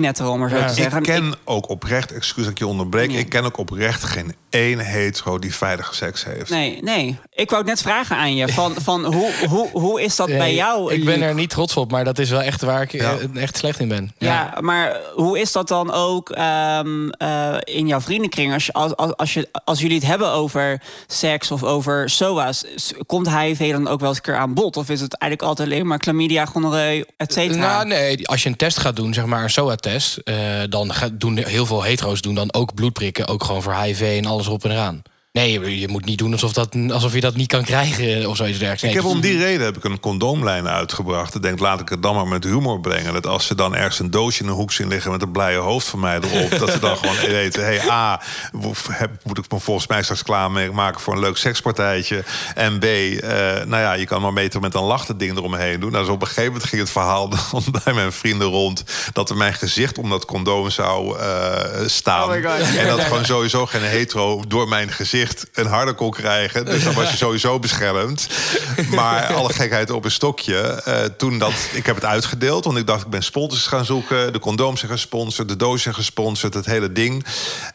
[0.00, 0.64] knetteren, om maar zo Ja.
[0.66, 1.02] te ik zeggen.
[1.02, 3.08] ken ook oprecht, excuus dat ik je onderbreek...
[3.08, 3.18] Nee.
[3.18, 6.50] ik ken ook oprecht geen één hetero die veilige seks heeft.
[6.50, 7.18] Nee, nee.
[7.32, 8.48] Ik wou het net vragen aan je.
[8.48, 10.92] Van, van hoe, hoe, hoe is dat bij jou?
[10.94, 13.16] Ik ben er niet trots op, maar dat is wel echt waar ik Ja.
[13.34, 14.12] eh, echt slecht in ben.
[14.18, 18.52] Ja, maar hoe is dat dan ook ehm, eh, in jouw vriendenkring?
[18.52, 22.64] Als, je, als, als, als, je, als jullie het hebben over seks of over SOA's,
[23.06, 24.76] komt HIV dan ook wel eens een keer aan bod?
[24.76, 27.58] Of is het eigenlijk altijd alleen maar chlamydia, gonoreu, et cetera?
[27.60, 29.50] Nou, nee, als je een test gaat doen, zeg maar een
[29.86, 34.26] Eh, dan doen heel veel hetero's doen dan ook bloedprikken, ook gewoon voor HIV en
[34.26, 35.02] alles op en eraan.
[35.36, 38.36] Nee, je, je moet niet doen alsof, dat, alsof je dat niet kan krijgen of
[38.36, 38.82] zoiets dergelijks.
[38.82, 41.34] Nee, Ik heb dus- om die reden heb ik een condoomlijn uitgebracht.
[41.34, 43.12] Ik denk, laat ik het dan maar met humor brengen.
[43.12, 45.10] Dat als ze dan ergens een doosje in een hoek zien liggen...
[45.10, 46.58] met een blije hoofd van mij erop...
[46.58, 47.64] dat ze dan gewoon weten...
[47.64, 48.20] hey, A,
[48.90, 52.24] heb- moet ik me volgens mij straks klaarmaken voor een leuk sekspartijtje.
[52.54, 53.20] En B, eh,
[53.64, 55.90] nou ja, je kan maar beter met een lachte ding eromheen doen.
[55.90, 58.84] Nou, dus op een gegeven moment ging het verhaal dan bij mijn vrienden rond...
[59.12, 62.22] dat er mijn gezicht om dat condoom zou eh, staan.
[62.22, 62.76] Oh my God.
[62.76, 66.64] En dat gewoon sowieso geen hetero door mijn gezicht een harde kon krijgen.
[66.64, 68.28] Dus dan was je sowieso beschermd.
[68.90, 70.60] Maar alle gekheid op een stokje.
[70.60, 74.32] eh, toen dat, ik heb het uitgedeeld, want ik dacht ik ben sponsors gaan zoeken.
[74.32, 77.26] De condooms zijn gesponsord, de doos zijn gesponsord, het hele ding.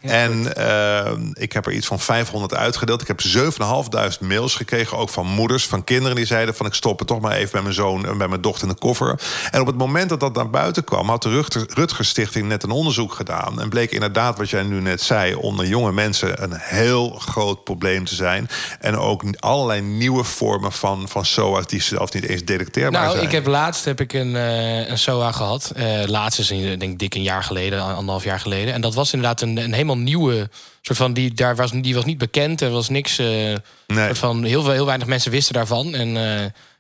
[0.02, 3.02] en eh, ik heb er iets van 500 uitgedeeld.
[3.02, 7.00] Ik heb 7.500 mails gekregen, ook van moeders, van kinderen die zeiden van ik stop
[7.00, 9.20] het toch maar even bij mijn zoon en bij mijn dochter in de koffer.
[9.52, 12.64] En op het moment dat dat naar buiten kwam, had de Rutger, Rutger Stichting net
[12.64, 13.62] een onderzoek gedaan.
[13.62, 18.06] En bleek inderdaad wat jij nu net zei, onder jonge mensen een heel groot probleem
[18.06, 18.48] te zijn.
[18.80, 23.26] En ook allerlei nieuwe vormen van, van SOA's die zelfs niet eens detecteerbaar Nou, zijn.
[23.26, 25.72] ik heb laatst heb ik een, eh, een SOA gehad.
[25.76, 28.74] Eh laatst is een, denk ik dik een jaar geleden, anderhalf jaar geleden.
[28.74, 30.50] En dat was inderdaad een, een helemaal nieuwe
[30.82, 32.62] soort van die daar was die was niet bekend.
[32.62, 33.18] Er was niks.
[33.18, 33.56] eh,
[33.88, 35.94] soort van heel veel heel weinig mensen wisten daarvan.
[35.96, 36.18] En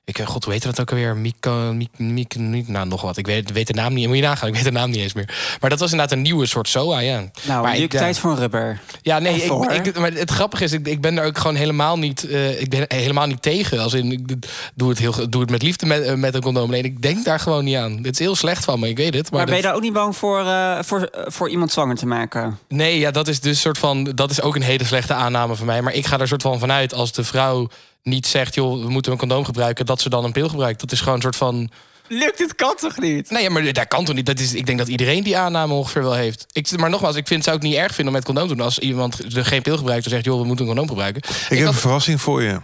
[0.05, 1.15] ik, eh, god, hoe heet dat ook alweer?
[1.17, 3.17] Mico, Miek, Miek, Miek- nou nog wat.
[3.17, 4.07] Ik weet, weet de naam niet.
[4.07, 4.47] Moet je nagaan.
[4.47, 5.57] Ik weet de naam niet eens meer.
[5.59, 6.99] Maar dat was inderdaad een nieuwe soort SOA.
[6.99, 7.23] Ja.
[7.43, 7.99] nou, maar ik, ja.
[7.99, 8.79] tijd voor een rubber.
[9.01, 11.97] Ja, nee, ik, ik, maar het grappige is, ik, ik ben er ook gewoon helemaal
[11.97, 13.79] niet, eh, ik ben helemaal niet tegen.
[13.79, 14.35] Als in, ik
[14.75, 16.69] doe het, heel, doe het met liefde met, eh, met een condoom.
[16.69, 18.01] Nee, ik denk daar gewoon niet aan.
[18.01, 19.29] Dit is heel slecht van me, ik weet het.
[19.31, 21.95] Maar, Maar ben je daar ook niet bang voor, eh, voor, eh, voor iemand zwanger
[21.95, 22.59] te maken?
[22.67, 25.65] Nee, ja, dat is dus soort van, dat is ook een hele slechte aanname van
[25.65, 25.81] mij.
[25.81, 27.67] Maar ik ga er soort van vanuit als de vrouw
[28.03, 30.79] niet zegt, joh, we moeten een condoom gebruiken, dat ze dan een pil gebruikt.
[30.79, 31.69] Dat is gewoon een soort van.
[32.07, 33.29] Lukt dit kan toch niet?
[33.29, 34.25] Nee, maar daar kan toch niet.
[34.25, 36.45] Dat is, ik denk dat iedereen die aanname ongeveer wel heeft.
[36.51, 38.65] Ik, maar nogmaals, ik vind, zou het niet erg vinden om met condoom te doen.
[38.65, 41.21] Als iemand er geen pil gebruikt en zegt, joh, we moeten een condoom gebruiken.
[41.49, 42.59] ik heb een verrassing voor je.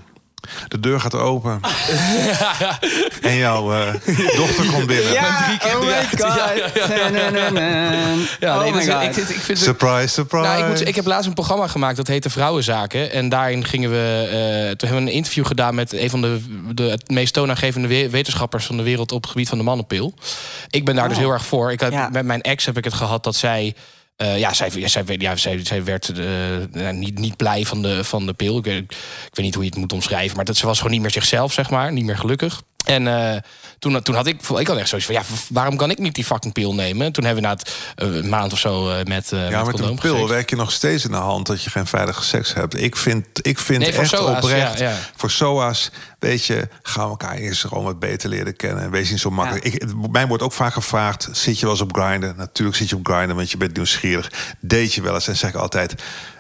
[0.68, 1.60] De deur gaat open.
[3.22, 3.94] en jouw eh,
[4.36, 5.08] dochter komt binnen.
[5.46, 6.20] drie keer oh my god.
[6.38, 6.86] Ja, ja,
[8.40, 9.02] Ja, nee, oh my god.
[9.04, 10.44] ik, ik, ik vind het, Surprise, surprise.
[10.48, 13.12] Nou, ik, moet, ik heb laatst een programma gemaakt dat heette Vrouwenzaken.
[13.12, 14.24] En daarin gingen we.
[14.26, 16.42] eh, toen hebben we een interview gedaan met een van de,
[16.74, 20.14] de meest toonaangevende we- wetenschappers van de wereld op het gebied van de mannenpil.
[20.70, 21.24] Ik ben daar dus Oh.
[21.24, 21.72] heel erg voor.
[21.72, 22.10] Ik heb, Ja.
[22.12, 23.76] Met mijn ex heb ik het gehad dat zij.
[24.18, 26.26] Eh, ja, zij, zij, ja, zij, zij werd eh,
[26.72, 28.58] nou, niet, niet blij van de, van de pil.
[28.58, 30.36] Ik, weet- ik weet niet hoe je het moet omschrijven.
[30.36, 31.92] Maar dat, ze was gewoon niet meer zichzelf, zeg maar.
[31.92, 32.62] Niet meer gelukkig.
[32.88, 33.38] En eh,
[33.80, 36.24] toen, toen had ik, ik had echt zoiets van, ja, waarom kan ik niet die
[36.24, 37.12] fucking pil nemen?
[37.12, 39.66] Toen hebben we na het, eh, een maand of zo eh, met, eh Ja, met
[39.66, 42.24] met een condoom pil werk je nog steeds in de hand dat je geen veilige
[42.24, 42.82] seks hebt.
[42.82, 44.96] Ik vind, ik vind Nee, echt SOA's, oprecht, ja, ja.
[45.16, 48.84] voor SOA's, weet je, gaan we elkaar eerst gewoon wat beter leren kennen.
[48.84, 49.66] En wees niet zo makkelijk.
[49.66, 52.34] Ik, het- mij wordt ook vaak gevraagd, zit je wel eens op grinden?
[52.38, 54.32] Natuurlijk zit je op grinden, want je bent nieuwsgierig.
[54.60, 55.28] Date je wel eens?
[55.28, 55.96] En zeg ik altijd,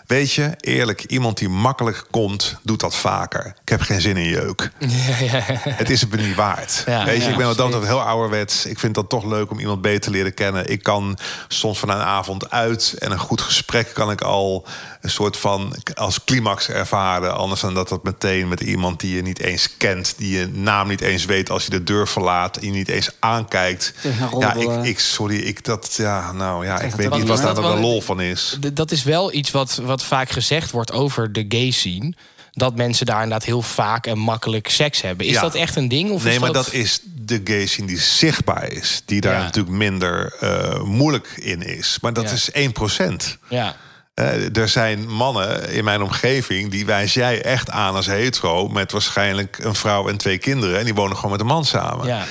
[0.07, 3.55] weet je, eerlijk, iemand die makkelijk komt, doet dat vaker.
[3.61, 4.71] Ik heb geen zin in jeuk.
[5.81, 6.83] Het is het me niet waard.
[6.85, 8.65] Ja, Weet je, ik ben wat dat heel ouderwets.
[8.65, 10.71] Ik vind dat toch leuk om iemand beter te leren kennen.
[10.71, 11.17] Ik kan
[11.47, 14.65] soms van een avond uit en een goed gesprek kan ik al
[15.01, 17.35] een soort van als climax ervaren.
[17.37, 20.87] Anders dan dat dat meteen met iemand die je niet eens kent, die je naam
[20.87, 23.93] niet eens weet als je de deur verlaat, en je niet eens aankijkt.
[24.39, 27.61] Ja, ik, ik sorry, ik dat ja, nou ja, ik weet niet wat daar de
[27.61, 28.57] lol van is.
[28.73, 32.13] Dat is wel iets wat, wat vaak gezegd wordt over de gay scene.
[32.51, 35.25] Dat mensen daar inderdaad heel vaak en makkelijk seks hebben.
[35.25, 35.41] Is Ja.
[35.41, 36.11] dat echt een ding?
[36.11, 36.65] Of Nee, is maar dat...
[36.65, 39.01] dat is de gay scene die zichtbaar is.
[39.05, 39.43] Die daar Ja.
[39.43, 41.97] natuurlijk minder eh, moeilijk in is.
[42.01, 42.31] Maar dat Ja.
[42.31, 43.37] is 1%.
[43.49, 43.75] Ja.
[44.17, 48.91] Eh, er zijn mannen in mijn omgeving die wijs jij echt aan als hetero met
[48.91, 52.07] waarschijnlijk een vrouw en twee kinderen en die wonen gewoon met een man samen.
[52.07, 52.25] Ja.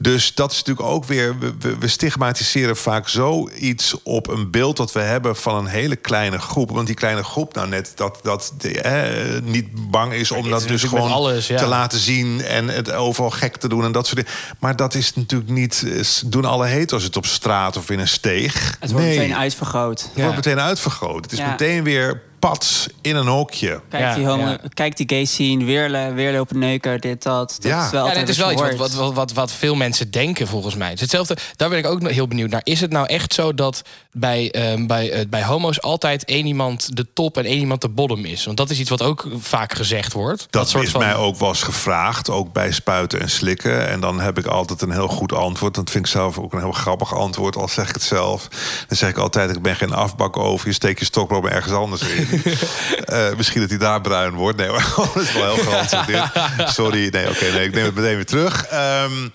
[0.00, 1.36] Dus dat is natuurlijk ook weer
[1.78, 6.70] we, stigmatiseren vaak zoiets op een beeld dat we hebben van een hele kleine groep,
[6.70, 10.68] want die kleine groep nou net dat dat de, eh, niet bang is om dat
[10.68, 11.58] dus gewoon alles, ja.
[11.58, 14.32] te laten zien en het overal gek te doen en dat soort dingen.
[14.58, 18.08] Maar dat is natuurlijk niet eh, doen alle hetero's het op straat of in een
[18.08, 18.76] steeg.
[18.80, 19.18] Het wordt Nee.
[19.18, 20.00] meteen uitvergroot.
[20.00, 21.30] Het wordt meteen uitvergroot.
[21.32, 23.80] Het is meteen weer pats in een hokje.
[23.88, 24.58] Kijk, Ja, die homo, ja.
[24.74, 27.56] kijk die gay scene, weer, weer lopen neuken, dit, dat.
[27.60, 27.84] Dat Ja.
[27.84, 30.74] is wel Ja, het is wel iets wat, wat, wat, wat, veel mensen denken, volgens
[30.74, 30.86] mij.
[30.88, 32.60] Het is hetzelfde, daar ben ik ook nog heel benieuwd naar.
[32.64, 36.96] Is het nou echt zo dat bij, ehm, bij, eh, bij homo's altijd één iemand
[36.96, 38.44] de top en één iemand de bottom is?
[38.44, 40.46] Want dat is iets wat ook vaak gezegd wordt.
[40.50, 43.88] Dat, is mij ook wel eens gevraagd, ook bij spuiten en slikken.
[43.88, 45.74] En dan heb ik altijd een heel goed antwoord.
[45.74, 48.48] Dat vind ik zelf ook een heel grappig antwoord, al zeg ik het zelf.
[48.88, 50.66] Dan zeg ik altijd, ik ben geen afbak over.
[50.66, 52.31] Je steekt je stokloop ergens anders in.
[53.04, 54.58] Eh, misschien dat hij daar bruin wordt.
[54.58, 56.70] Nee, maar dat is wel heel groot.
[56.70, 58.66] Sorry, nee, oké, nee, ik neem het meteen weer terug.
[58.66, 59.28] Ehm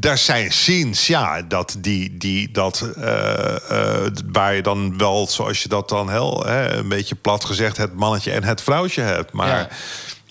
[0.00, 5.62] er zijn scenes, ja, dat die, die dat eh, eh, waar je dan wel, zoals
[5.62, 9.32] je dat dan heel hè, een beetje plat gezegd, het mannetje en het vrouwtje hebt.
[9.32, 9.68] Maar Ja.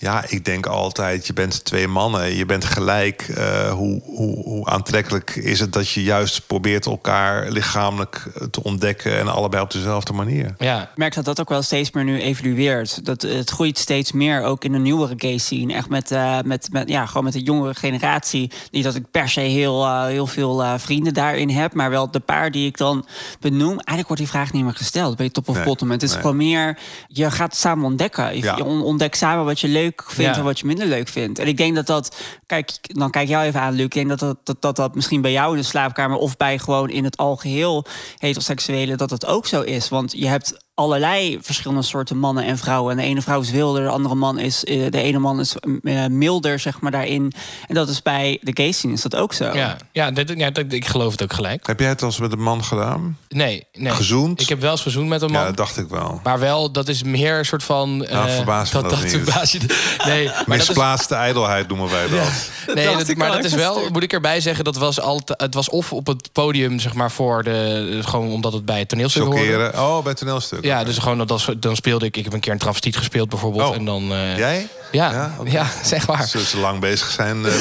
[0.00, 3.28] Ja, ik denk altijd, je bent twee mannen, je bent gelijk.
[3.34, 9.18] Eh, hoe, hoe, hoe aantrekkelijk is het dat je juist probeert elkaar lichamelijk te ontdekken
[9.18, 10.54] en allebei op dezelfde manier?
[10.58, 10.82] Ja.
[10.82, 13.04] Ik merk dat dat ook wel steeds meer nu evolueert.
[13.04, 15.74] Dat het groeit steeds meer, ook in de nieuwere gay scene.
[15.74, 18.50] Echt met, eh, met, met, ja, gewoon met de jongere generatie.
[18.70, 22.10] Niet dat ik per se heel, eh, heel veel eh, vrienden daarin heb, maar wel
[22.10, 23.06] de paar die ik dan
[23.40, 23.70] benoem.
[23.70, 25.16] Eigenlijk wordt die vraag niet meer gesteld.
[25.16, 25.90] Ben je top of Nee, bottom?
[25.90, 26.20] Het is nee.
[26.20, 28.36] gewoon meer, je gaat het samen ontdekken.
[28.36, 28.56] Je, Ja.
[28.64, 30.36] ontdekt samen wat je leuk vindt Ja.
[30.36, 31.38] en wat je minder leuk vindt.
[31.38, 33.84] En ik denk dat dat, kijk, dan kijk jou even aan, Luc.
[33.84, 36.58] Ik denk dat dat, dat, dat, dat misschien bij jou in de slaapkamer of bij
[36.58, 37.84] gewoon in het algeheel
[38.18, 39.88] heteroseksuele, dat dat ook zo is.
[39.88, 42.90] Want je hebt allerlei verschillende soorten mannen en vrouwen.
[42.92, 45.56] En de ene vrouw is wilder, de andere man is, eh, de ene man is
[45.84, 47.32] eh, milder, zeg maar, daarin.
[47.68, 49.44] En dat is bij de gay scene is dat ook zo.
[49.54, 51.66] Ja, ja, dit, ja dat- ik geloof het ook gelijk.
[51.66, 53.18] Heb jij het als met een man gedaan?
[53.28, 53.92] Nee, nee.
[53.92, 54.40] Gezoend?
[54.40, 55.40] Ik heb wel eens gezoend met een man.
[55.40, 56.20] Ja, dat dacht ik wel.
[56.22, 57.96] Maar wel, dat is meer een soort van.
[57.96, 59.10] Nou, eh, verbaast me dat niet.
[59.10, 59.58] verbaast je.
[60.06, 62.50] Nee, maar dat is, Misplaatste ijdelheid noemen wij dat.
[62.74, 65.40] nee dat, ik maar dat is wel, moet ik erbij zeggen, dat was altijd.
[65.40, 67.98] Het was of op het podium, zeg maar, voor de.
[68.02, 69.72] Gewoon omdat het bij het toneelstuk hoorde.
[69.74, 70.64] Oh, bij toneelstuk.
[70.70, 72.16] Ja, dus gewoon dat, dan speelde ik.
[72.16, 73.68] Ik heb een keer een travestiet gespeeld bijvoorbeeld.
[73.68, 73.74] Oh.
[73.74, 74.12] En dan.
[74.12, 74.68] eh, Jij?
[74.92, 76.26] Ja, Ja, zeg maar.
[76.26, 77.52] Zullen ze lang bezig zijn, eh,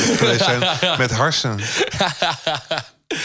[0.48, 0.64] zijn
[0.98, 1.60] met harsen?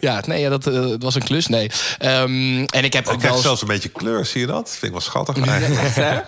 [0.00, 1.46] Ja, nee, ja, dat eh, was een klus.
[1.46, 1.70] Nee.
[1.98, 4.46] Ehm, en ik heb Ik ook wel krijg eens- zelfs een beetje kleur, zie je
[4.46, 4.68] dat?
[4.70, 5.36] Vind ik wel schattig?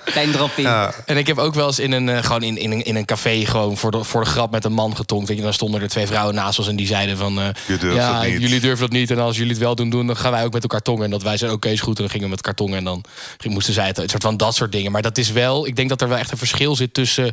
[0.04, 0.64] Klein droppie.
[0.64, 2.96] Ja, En ik heb ook wel eens in een, eh, gewoon in, in, een, in
[2.96, 5.28] een café gewoon voor de, voor de grap met een man getonkt.
[5.28, 7.38] Weet je, dan stonden er twee vrouwen naast ons en die zeiden van...
[7.40, 8.40] eh, Je durft ja, dat niet.
[8.40, 9.10] jullie durven dat niet.
[9.10, 11.04] En als jullie het wel doen, doen, dan gaan wij ook met elkaar tongen.
[11.04, 11.96] En dat wij zeiden, oké, is goed.
[11.96, 12.76] En dan gingen we met elkaar tongen.
[12.78, 13.04] En dan
[13.42, 14.92] moesten zij het, het soort van dat soort dingen.
[14.92, 17.32] Maar dat is wel, ik denk dat er wel echt een verschil zit tussen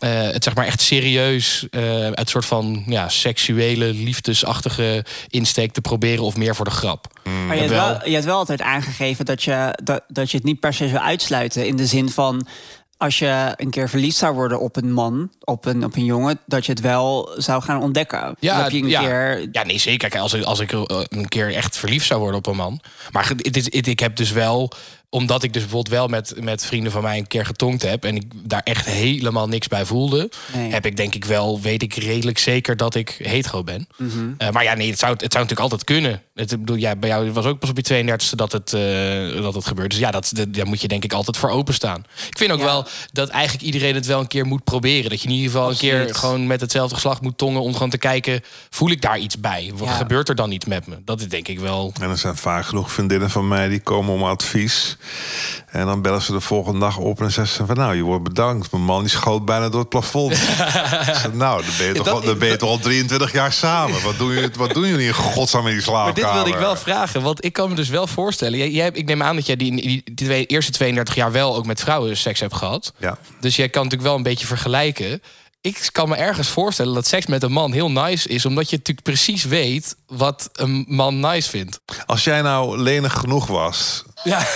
[0.00, 1.66] eh, het zeg maar echt serieus...
[1.70, 4.79] eh, het soort van ja, seksuele, liefdesachtige
[5.28, 7.06] insteek te proberen of meer voor de grap.
[7.46, 8.00] Maar je hebt, Wel.
[8.08, 11.00] je hebt wel altijd aangegeven dat je, dat, dat je het niet per se zou
[11.02, 11.66] uitsluiten.
[11.66, 12.46] In de zin van.
[12.96, 16.38] als je een keer verliefd zou worden op een man, op een, op een jongen,
[16.46, 18.36] dat je het wel zou gaan ontdekken.
[18.40, 19.00] Ja, Dat je een ja.
[19.00, 19.48] keer.
[19.52, 20.08] ja, nee, zeker.
[20.08, 22.80] Kijk, als ik, als ik eh, een keer echt verliefd zou worden op een man.
[23.12, 24.72] Maar het is, het- ik heb dus wel,
[25.10, 28.04] omdat ik dus bijvoorbeeld wel met, met vrienden van mij een keer getongd heb.
[28.04, 30.30] en ik daar echt helemaal niks bij voelde.
[30.54, 30.70] Nee.
[30.72, 33.86] heb ik denk ik wel, weet ik redelijk zeker dat ik hetero ben.
[33.96, 34.32] Mhm.
[34.38, 36.22] Eh, maar ja, nee, het zou, het zou natuurlijk altijd kunnen.
[36.34, 39.54] Het, bedoel, ja, bij jou was ook pas op je 32e dat het, eh, dat
[39.54, 39.90] het gebeurt.
[39.90, 42.04] Dus ja, dat, dat- daar moet je denk ik altijd voor openstaan.
[42.28, 42.64] Ik vind ook Ja.
[42.64, 45.10] wel dat eigenlijk iedereen het wel een keer moet proberen.
[45.10, 47.62] Dat je in ieder geval een keer gewoon met hetzelfde geslacht moet tongen...
[47.62, 49.72] om gewoon te kijken, voel ik daar iets bij?
[49.74, 49.94] Wat Ja.
[49.94, 50.96] gebeurt er dan iets met me?
[51.04, 51.92] Dat is denk ik wel...
[52.00, 54.96] En er zijn vaak genoeg vriendinnen van mij die komen om advies.
[55.66, 57.76] En dan bellen ze de volgende dag op en zeggen ze van...
[57.76, 58.70] nou, je wordt bedankt.
[58.72, 60.36] Mijn man die schoot bijna door het plafond.
[61.06, 63.52] Zeg, nou, dan ben, je toch Dat- al, dan ben je toch al 23 jaar
[63.52, 64.02] samen.
[64.02, 66.14] Wat doen, jullie, wat doen jullie in godsnaam in die Maar slaapkamer?
[66.14, 68.70] dit wilde ik wel vragen, want ik kan me dus wel voorstellen...
[68.70, 71.66] Jij, ik neem aan dat jij die, die, die twee, eerste 32 jaar wel ook
[71.66, 72.92] met vrouwen seks hebt gehad.
[72.98, 73.18] Ja.
[73.40, 75.22] Dus jij kan natuurlijk wel een beetje vergelijken.
[75.62, 78.46] Ik kan me ergens voorstellen dat seks met een man heel nice is...
[78.46, 81.80] omdat je natuurlijk precies weet wat een man nice vindt.
[82.06, 84.04] Als jij nou lenig genoeg was...
[84.24, 84.46] Ja.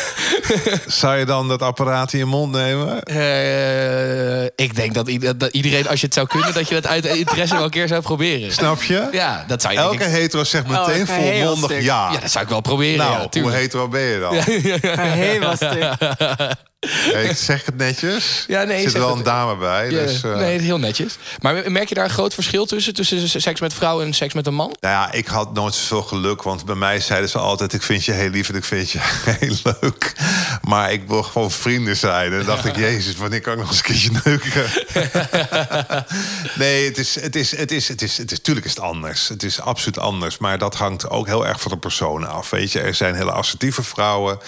[0.86, 3.02] zou je dan dat apparaat in je mond nemen?
[3.02, 6.54] Eh, ik denk dat, ieder- dat iedereen, als je het zou kunnen...
[6.54, 8.52] dat je dat uit interesse wel een keer zou proberen.
[8.52, 9.08] Snap je?
[9.12, 12.12] Ja, dat zou je Elke ik- hetero zegt meteen Elke heel volmondig ja.
[12.12, 12.98] Ja, dat zou ik wel proberen.
[12.98, 14.34] nou, ja, hoe hetero ben je dan?
[15.08, 15.94] Helemaal stuk.
[17.14, 18.44] Ik zeg het netjes.
[18.48, 19.18] Ja, nee, er zit wel het.
[19.18, 19.90] een dame bij.
[19.90, 21.16] Ja, dus, eh, Nee, heel netjes.
[21.40, 22.94] Maar merk je daar een groot verschil tussen?
[22.94, 24.74] Tussen seks met vrouw en seks met een man?
[24.80, 26.42] Nou ja, ik had nooit zoveel geluk.
[26.42, 27.72] Want bij mij zeiden ze altijd...
[27.72, 28.98] ik vind je heel lief en ik vind je
[29.40, 30.12] heel leuk.
[30.62, 32.30] Maar ik wil gewoon vrienden zijn.
[32.30, 34.64] En dan dacht ik, jezus, wanneer kan ik nog eens een keertje neuken?
[36.64, 39.28] nee, het is, het is, het is, het is, het is, tuurlijk is het anders.
[39.28, 40.38] Het is absoluut anders.
[40.38, 42.50] Maar dat hangt ook heel erg van de persoon af.
[42.50, 44.38] Weet je, er zijn hele assertieve vrouwen.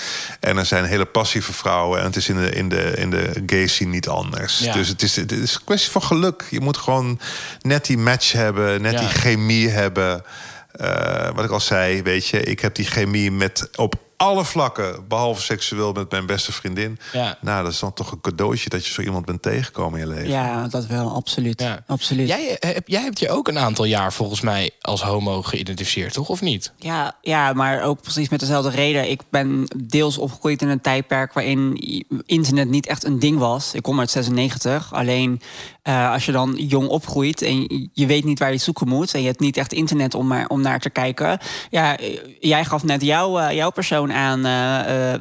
[0.41, 1.99] En er zijn hele passieve vrouwen.
[1.99, 4.59] En het is in de, in de, in de gay scene niet anders.
[4.59, 4.73] Ja.
[4.73, 6.45] Dus het is, het is een kwestie van geluk.
[6.51, 7.21] Je moet gewoon
[7.61, 8.83] net die match hebben.
[8.83, 8.99] Net Ja.
[8.99, 10.25] die chemie hebben.
[10.73, 15.09] Eh, wat ik al zei, weet je, ik heb die chemie met op alle vlakken,
[15.09, 16.99] behalve seksueel, met mijn beste vriendin.
[17.13, 17.39] Ja.
[17.41, 20.13] Nou, dat is dan toch een cadeautje dat je zo iemand bent tegengekomen in je
[20.15, 20.31] leven.
[20.31, 21.61] Ja, dat wel, absoluut.
[21.61, 21.83] Ja.
[21.87, 22.29] absoluut.
[22.29, 26.13] Jij, eh, heb, jij hebt je ook een aantal jaar volgens mij als homo geïdentificeerd,
[26.13, 26.29] toch?
[26.29, 26.73] Of niet?
[26.79, 29.11] Ja, ja, maar ook precies met dezelfde reden.
[29.11, 31.81] Ik ben deels opgegroeid in een tijdperk waarin
[32.27, 33.75] internet niet echt een ding was.
[33.75, 34.95] Ik kom uit 96.
[34.95, 35.41] Alleen
[35.87, 39.15] eh, als je dan jong opgroeit en je weet niet waar je zoeken moet...
[39.15, 41.39] en je hebt niet echt internet om, maar, om naar te kijken...
[41.71, 44.43] ja, eh, jij gaf net jouw, eh, jouw persoon aan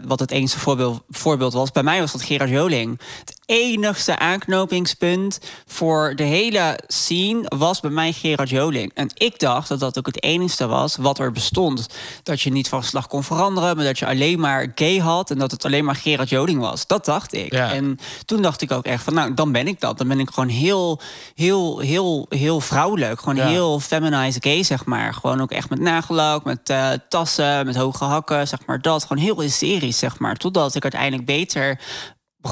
[0.08, 1.71] wat het enige voorbeeld, voorbeeld was.
[1.71, 2.99] Bij mij was dat Gerard Joling.
[3.45, 8.91] Enigste aanknopingspunt voor de hele scene was bij mij Gerard Joling.
[8.93, 11.88] En ik dacht dat dat ook het enigste was wat er bestond.
[12.23, 15.38] Dat je niet van geslacht kon veranderen, maar dat je alleen maar gay had en
[15.38, 16.88] dat het alleen maar Gerard Joling was.
[16.88, 17.53] Dat dacht ik.
[17.53, 17.71] Ja.
[17.73, 19.97] En toen dacht ik ook echt van, nou, dan ben ik dat.
[19.97, 20.99] Dan ben ik gewoon heel,
[21.36, 23.19] heel, heel, heel vrouwelijk.
[23.19, 23.47] Gewoon Ja.
[23.47, 25.13] heel feminized gay, zeg maar.
[25.13, 29.01] Gewoon ook echt met nagellak, met eh, tassen, met hoge hakken, zeg maar dat.
[29.05, 30.36] Gewoon heel hysterisch, zeg maar.
[30.36, 31.79] Totdat ik uiteindelijk beter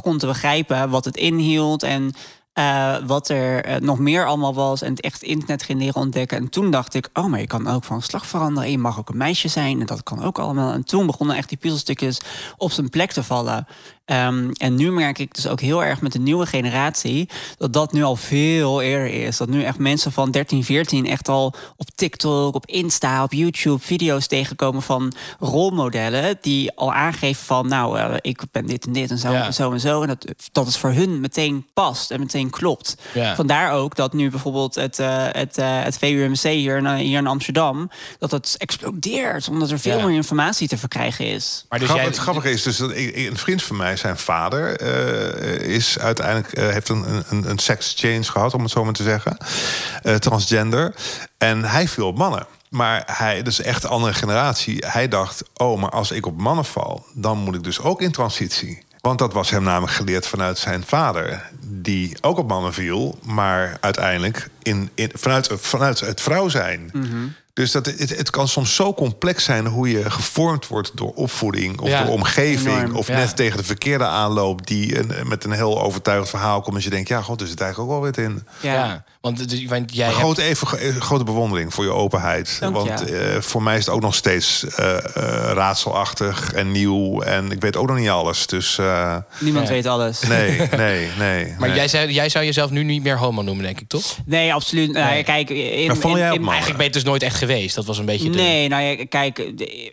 [0.02, 2.14] begon te begrijpen wat het inhield en
[2.54, 4.82] eh, wat er eh, nog meer allemaal was.
[4.82, 6.38] En het echt internet ging leren ontdekken.
[6.38, 8.64] En toen dacht ik, oh, maar je kan ook van geslacht veranderen.
[8.64, 9.80] En je mag ook een meisje zijn.
[9.80, 10.74] En dat kan ook allemaal.
[10.74, 12.20] En toen begonnen echt die puzzelstukjes
[12.58, 13.68] op zijn plek te vallen.
[14.06, 17.30] Ehm, en nu merk ik dus ook heel erg met de nieuwe generatie...
[17.58, 19.38] dat dat nu al veel eerder is.
[19.38, 23.80] Dat nu echt mensen van 13, 14 echt al op TikTok, op Insta, op YouTube...
[23.84, 26.38] video's tegenkomen van rolmodellen...
[26.42, 29.46] die al aangeven van, nou, eh, ik ben dit en dit en zo Ja.
[29.46, 30.02] en zo en zo.
[30.02, 32.96] En dat, dat het voor hun meteen past en meteen klopt.
[33.14, 33.36] Ja.
[33.36, 37.28] Vandaar ook dat nu bijvoorbeeld het, eh, het, eh, het VUMC hier in, hier in
[37.28, 37.90] Amsterdam...
[38.20, 40.06] dat het explodeert, omdat er veel Ja.
[40.06, 41.66] meer informatie te verkrijgen is.
[41.70, 44.78] Maar dus jij, Het grappige is dus dat ik- een vriend van mij, zijn vader,
[44.80, 48.94] eh, is uiteindelijk eh, heeft een, een, een sex change gehad, om het zo maar
[48.94, 49.38] te zeggen,
[50.04, 50.94] Eh, transgender.
[51.38, 52.46] En hij viel op mannen.
[52.70, 54.84] Maar hij, dus echt een andere generatie.
[54.88, 58.12] Hij dacht, oh, maar als ik op mannen val, dan moet ik dus ook in
[58.12, 58.84] transitie.
[59.02, 63.78] Want dat was hem namelijk geleerd vanuit zijn vader, die ook op mannen viel, maar
[63.82, 66.90] uiteindelijk in, in, vanuit, vanuit het vrouw zijn.
[67.54, 71.80] Dus dat, het, het kan soms zo complex zijn hoe je gevormd wordt door opvoeding
[71.80, 72.78] of Ja, door omgeving.
[72.78, 73.16] enorm, of ja.
[73.16, 76.78] net tegen de verkeerde aanloop die een, met een heel overtuigend verhaal komt.
[76.78, 78.48] En je denkt, ja, god, er zit eigenlijk ook wel weer in.
[78.62, 79.04] ja.
[79.22, 82.58] want, het- want jij Maar hebt- grote, even, eh, grote bewondering voor je openheid.
[82.60, 82.84] Dank je.
[82.88, 84.98] Want eh, voor mij is het ook nog steeds eh,
[85.54, 87.22] raadselachtig en nieuw.
[87.22, 88.48] En ik weet ook nog niet alles.
[88.48, 90.22] Dus eh, Niemand weet alles.
[90.22, 91.54] nee, nee, nee.
[91.60, 91.78] maar nee.
[91.78, 94.18] jij, zei, jij zou jezelf nu niet meer homo noemen, denk ik, toch?
[94.26, 94.92] Nee, absoluut.
[94.92, 95.24] Nou, Nee.
[95.24, 96.48] kijk, in, in- in-?
[96.48, 97.76] Eigenlijk ben je dus nooit echt geweest?
[97.76, 98.30] Dat was een beetje.
[98.30, 99.40] Nee, nou kijk,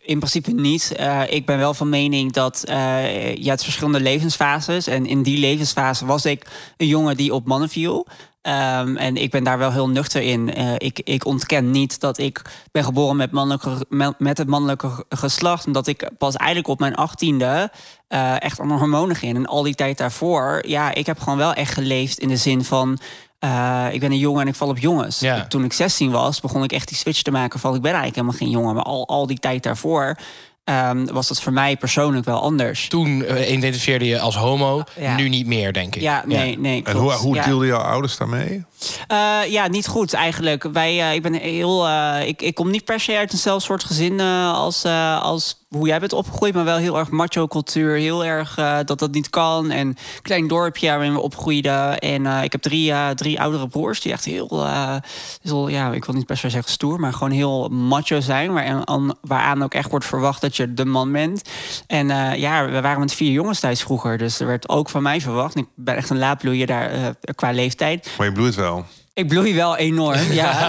[0.03, 0.93] in principe niet.
[1.01, 4.87] Uh, ik ben wel van mening dat uh, je hebt verschillende levensfases.
[4.87, 6.47] En in die levensfase was ik
[6.77, 8.07] een jongen die op mannen viel.
[8.43, 10.59] Um, en ik ben daar wel heel nuchter in.
[10.59, 12.43] Uh, ik, ik ontken niet dat ik
[12.73, 13.87] ben geboren met, mannelijke,
[14.19, 15.67] met het mannelijke geslacht.
[15.67, 17.71] En dat ik pas eigenlijk op mijn achttiende
[18.09, 19.37] uh, echt aan hormonen ging.
[19.37, 22.65] En al die tijd daarvoor, ja, ik heb gewoon wel echt geleefd in de zin
[22.65, 22.99] van...
[23.45, 25.21] Uh, ik ben een jongen en ik val op jongens.
[25.21, 25.47] Ja.
[25.47, 27.75] Toen ik 16 was, begon ik echt die switch te maken van...
[27.75, 28.75] ik ben eigenlijk helemaal geen jongen.
[28.75, 30.17] Maar al, al die tijd daarvoor
[30.65, 32.89] um, was dat voor mij persoonlijk wel anders.
[32.89, 35.17] Toen uh, identificeerde je als homo, Ja.
[35.17, 36.03] nu niet meer, denk ik.
[36.03, 36.83] Ja, nee, nee.
[36.85, 37.45] En hoe, hoe ja.
[37.45, 38.65] dealden jouw ouders daarmee?
[39.13, 40.63] Uh, ja, niet goed eigenlijk.
[40.63, 41.89] Wij, uh, ik ben heel.
[41.89, 44.85] Uh, ik, ik kom niet per se uit eenzelfde soort gezin als,
[45.21, 47.97] als hoe jij bent opgegroeid, maar wel heel erg macho cultuur.
[47.97, 48.55] Heel erg
[48.85, 49.71] dat dat niet kan.
[49.71, 51.99] En klein dorpje waarin we opgroeiden.
[51.99, 54.67] En ik heb drie, drie oudere broers die echt heel,
[55.69, 58.53] ja, ik wil niet per se zeggen stoer, maar gewoon heel macho zijn.
[59.21, 61.43] Waaraan, ook echt wordt verwacht dat je de man bent.
[61.87, 62.09] En
[62.39, 64.19] ja, we waren met vier jongens thuis vroeger.
[64.19, 65.57] Dus er werd ook van mij verwacht.
[65.57, 68.11] Ik ben echt een laadbloeier daar qua leeftijd.
[68.19, 68.70] Maar je bloeit wel.
[68.71, 69.00] go.
[69.15, 70.67] Ik bloei wel enorm, ja.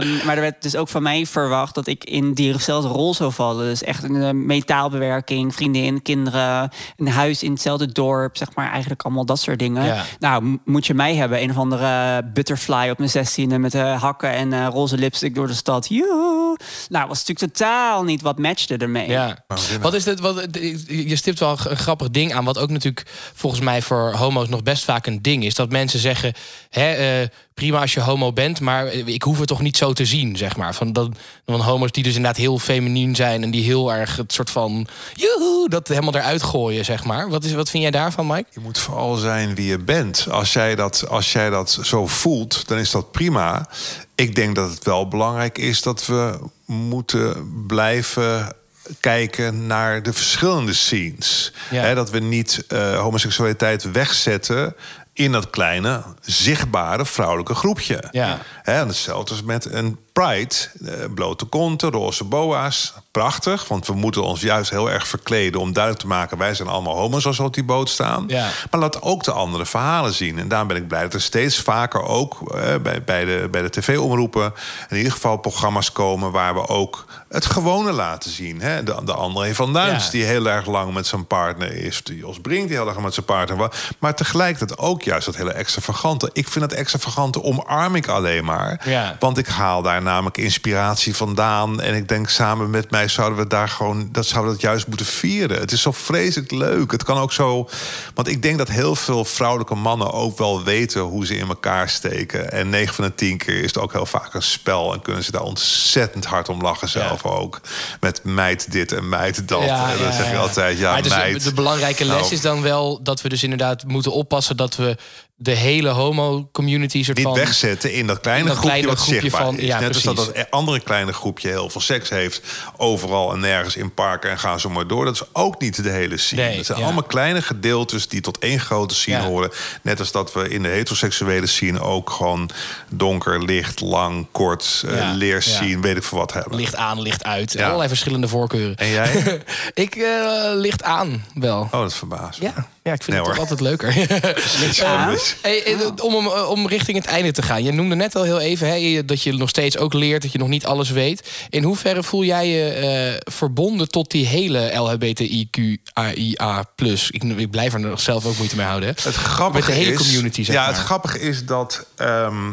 [0.00, 3.32] um, maar er werd dus ook van mij verwacht dat ik in diezelfde rol zou
[3.32, 3.66] vallen.
[3.66, 8.70] Dus echt een uh, metaalbewerking, vriendin, kinderen, een huis in hetzelfde dorp, zeg maar.
[8.70, 9.84] Eigenlijk allemaal dat soort dingen.
[9.84, 10.04] Ja.
[10.18, 14.32] Nou, moet je mij hebben, een of andere butterfly op mijn zestiende met uh, hakken
[14.32, 15.88] en uh, roze lipstick door de stad.
[15.88, 16.56] Joe.
[16.88, 19.08] Nou, was natuurlijk totaal niet wat matchte ermee.
[19.08, 19.44] Ja.
[19.80, 20.20] Wat is dit?
[20.20, 20.46] Wat,
[20.86, 24.62] je stipt wel een grappig ding aan, wat ook natuurlijk volgens mij voor homo's nog
[24.62, 25.54] best vaak een ding is.
[25.54, 26.32] Dat mensen zeggen,
[26.70, 27.26] hè,
[27.60, 30.56] prima als je homo bent, maar ik hoef het toch niet zo te zien, zeg
[30.56, 30.74] maar.
[30.74, 31.08] Van, dat,
[31.46, 34.86] van homo's die dus inderdaad heel feminien zijn en die heel erg het soort van
[35.14, 37.28] joehoe, dat helemaal eruit gooien, zeg maar.
[37.28, 38.46] Wat, is, wat vind jij daarvan, Mike?
[38.50, 40.26] Je moet vooral zijn wie je bent.
[40.30, 43.68] Als jij, dat, als jij dat zo voelt, dan is dat prima.
[44.14, 48.54] Ik denk dat het wel belangrijk is dat we moeten blijven
[49.00, 51.52] kijken naar de verschillende scenes.
[51.70, 51.82] Ja.
[51.82, 54.74] He, dat we niet uh, homoseksualiteit wegzetten
[55.12, 58.04] in dat kleine, zichtbare vrouwelijke groepje.
[58.10, 58.38] Ja.
[58.62, 60.54] He, en hetzelfde is met een Pride.
[60.80, 62.94] Uh, blote konten, roze boa's.
[63.10, 65.60] Prachtig, want we moeten ons juist heel erg verkleden...
[65.60, 68.24] om duidelijk te maken, wij zijn allemaal homo's als we op die boot staan.
[68.26, 68.48] Ja.
[68.70, 70.38] Maar laat ook de andere verhalen zien.
[70.38, 73.62] En daarom ben ik blij dat er steeds vaker ook uh, bij, bij de, bij
[73.62, 74.52] de tv-omroepen...
[74.88, 78.60] in ieder geval programma's komen waar we ook het gewone laten zien.
[78.60, 78.82] Hè?
[78.82, 80.10] De, de André van Duins, Ja.
[80.10, 82.02] die heel erg lang met zijn partner is.
[82.02, 83.68] De Jos Brink, die heel erg met zijn partner was.
[83.98, 86.30] Maar tegelijkertijd ook juist dat hele extravagante.
[86.32, 88.80] Ik vind het extravagante omarm ik alleen maar.
[88.84, 89.16] Ja.
[89.18, 91.80] Want ik haal daar namelijk inspiratie vandaan.
[91.80, 94.08] En ik denk samen met mij zouden we daar gewoon...
[94.12, 95.60] dat zouden we dat juist moeten vieren.
[95.60, 96.90] Het is zo vreselijk leuk.
[96.90, 97.68] Het kan ook zo...
[98.14, 101.00] Want ik denk dat heel veel vrouwelijke mannen ook wel weten...
[101.00, 102.52] hoe ze in elkaar steken.
[102.52, 104.92] En 9 van de 10 keer is het ook heel vaak een spel.
[104.92, 107.60] En kunnen ze daar ontzettend hard om lachen zelf ook.
[108.00, 109.62] Met meid dit en meid dat.
[109.62, 112.40] Ja, en dan ja, zeg je altijd, ja, maar dus de belangrijke les Nou, is
[112.40, 114.96] dan wel dat we dus inderdaad moeten oppassen dat we
[115.42, 118.98] de hele homo-community soort niet van wegzetten in dat kleine in dat groepje kleine wat
[118.98, 119.66] groepje zichtbaar van- is.
[119.66, 122.42] ja, Net als dat dat andere kleine groepje heel veel seks heeft...
[122.76, 125.04] overal en nergens in parken en gaan zo maar door.
[125.04, 126.42] Dat is ook niet de hele scene.
[126.42, 126.84] Nee, het zijn ja.
[126.84, 129.24] allemaal kleine gedeeltes die tot één grote scene Ja.
[129.26, 129.50] horen.
[129.82, 132.50] Net als dat we in de heteroseksuele scene ook gewoon...
[132.90, 136.56] donker, licht, lang, kort, eh, leer zien, weet ik veel wat hebben.
[136.58, 137.60] licht aan, licht uit.
[137.60, 138.76] Allerlei verschillende voorkeuren.
[138.76, 139.42] En jij?
[139.84, 141.60] ik eh, licht aan wel.
[141.60, 142.46] Oh, dat verbaast me.
[142.46, 143.40] Ja, ja, ik vind Nee, het toch hoor.
[143.40, 143.94] altijd leuker.
[145.42, 147.62] Hey, eh, om, om, om richting het einde te gaan.
[147.64, 150.38] Je noemde net al heel even hè, dat je nog steeds ook leert, dat je
[150.38, 151.28] nog niet alles weet.
[151.50, 156.64] In hoeverre voel jij je eh, verbonden tot die hele LHBTIQAIA+.
[157.10, 158.88] Ik, ik blijf er nog zelf ook moeite mee houden.
[158.88, 158.94] Hè?
[159.02, 160.70] Het grappige Met de hele is, community, zeg Ja, maar.
[160.74, 162.50] het grappige is dat ehm,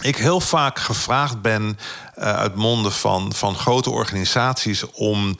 [0.00, 1.78] ik heel vaak gevraagd ben
[2.14, 5.36] eh, uit monden van, van grote organisaties om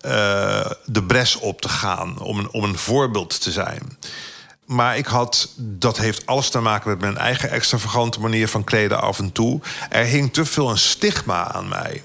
[0.00, 3.98] eh, de bres op te gaan, om een, om een voorbeeld te zijn.
[4.64, 9.00] Maar ik had, dat heeft alles te maken met mijn eigen extravagante manier van kleden
[9.00, 9.60] af en toe.
[9.90, 12.02] Er hing te veel een stigma aan mij.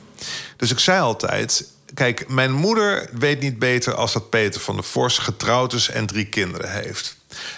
[0.57, 1.71] Dus ik zei altijd.
[1.93, 6.05] Kijk, mijn moeder weet niet beter als dat Peter van der Vorst getrouwd is en
[6.05, 7.15] drie kinderen heeft.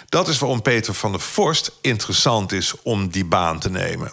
[0.08, 4.12] Dat is waarom Peter van der Vorst interessant is om die baan te nemen.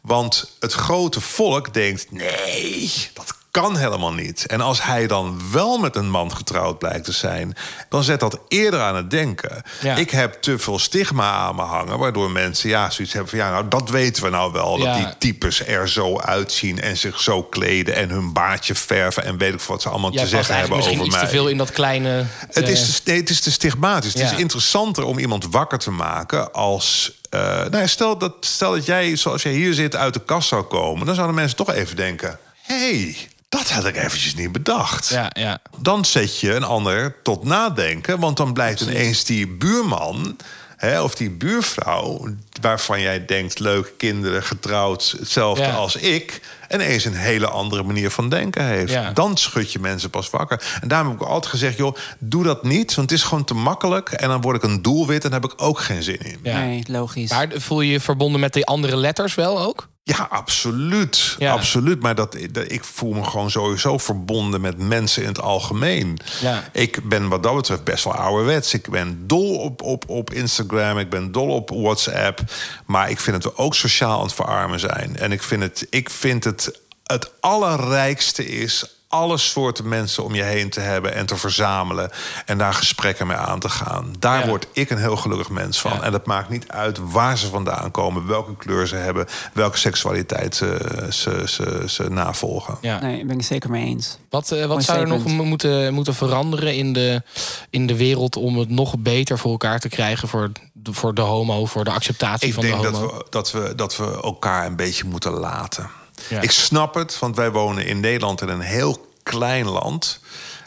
[0.00, 4.46] Want het grote volk denkt: nee, dat kan helemaal niet.
[4.46, 7.56] En als hij dan wel met een man getrouwd blijkt te zijn,
[7.88, 9.62] dan zet dat eerder aan het denken.
[9.80, 9.96] Ja.
[9.96, 13.50] Ik heb te veel stigma aan me hangen, waardoor mensen ja, zoiets hebben van ja,
[13.50, 14.78] nou dat weten we nou wel.
[14.78, 19.38] Dat die types er zo uitzien en zich zo kleden en hun baardje verven en
[19.38, 21.20] weet ik wat ze allemaal te zeggen hebben over misschien mij.
[21.20, 22.24] iets te veel in dat kleine...
[22.52, 24.14] Het eh, is, te- nee, het is te stigmatisch.
[24.14, 27.14] Het is interessanter om iemand wakker te maken als.
[27.30, 30.48] Eh, nou ja, stel, dat, stel dat jij, zoals jij hier zit, uit de kast
[30.48, 31.06] zou komen.
[31.06, 33.16] Dan zouden mensen toch even denken: hey,
[33.48, 35.08] dat had ik eventjes niet bedacht.
[35.08, 35.58] Ja, ja.
[35.78, 38.20] Dan zet je een ander tot nadenken.
[38.20, 40.36] Want dan blijkt ineens die buurman
[40.76, 42.28] hè, of die buurvrouw...
[42.60, 45.74] waarvan jij denkt, leuk, kinderen, getrouwd, hetzelfde Ja.
[45.74, 46.40] als ik...
[46.70, 48.92] ineens een hele andere manier van denken heeft.
[48.92, 49.10] Ja.
[49.10, 50.78] Dan schud je mensen pas wakker.
[50.80, 52.94] En daarom heb ik altijd gezegd, joh, doe dat niet.
[52.94, 54.10] Want het is gewoon te makkelijk.
[54.10, 56.38] En dan word ik een doelwit en daar heb ik ook geen zin in.
[56.42, 56.58] Ja.
[56.58, 57.30] Nee, logisch.
[57.30, 59.88] Maar voel je je verbonden met die andere letters wel ook?
[60.08, 61.36] Ja, absoluut.
[61.38, 61.52] Ja.
[61.52, 62.02] Absoluut.
[62.02, 66.18] Maar dat, dat, ik voel me gewoon sowieso verbonden met mensen in het algemeen.
[66.40, 66.64] Ja.
[66.72, 68.74] Ik ben wat dat betreft best wel ouderwets.
[68.74, 70.98] Ik ben dol op, op, op Instagram.
[70.98, 72.40] Ik ben dol op WhatsApp.
[72.84, 75.16] Maar ik vind we ook sociaal aan het verarmen zijn.
[75.16, 80.42] En ik vind het, ik vind het, het allerrijkste is alle soorten mensen om je
[80.42, 82.10] heen te hebben en te verzamelen
[82.46, 84.14] en daar gesprekken mee aan te gaan.
[84.18, 84.46] Daar Ja.
[84.46, 85.92] word ik een heel gelukkig mens van.
[85.92, 86.02] Ja.
[86.02, 90.54] En dat maakt niet uit waar ze vandaan komen, welke kleur ze hebben, welke seksualiteit
[90.56, 90.76] ze,
[91.10, 92.78] ze, ze, ze navolgen.
[92.80, 93.00] Ja.
[93.00, 94.18] Nee, ben ik het zeker mee eens.
[94.30, 97.22] Wat, eh, wat zou er nog moeten, moeten veranderen in de,
[97.70, 101.20] in de wereld om het nog beter voor elkaar te krijgen voor de, voor de
[101.20, 103.16] homo, voor de acceptatie Ik van denk de dat homo?
[103.16, 105.90] we, dat, we, dat we elkaar een beetje moeten laten.
[106.28, 106.40] Ja.
[106.40, 110.20] Ik snap het, want wij wonen in Nederland in een heel klein land.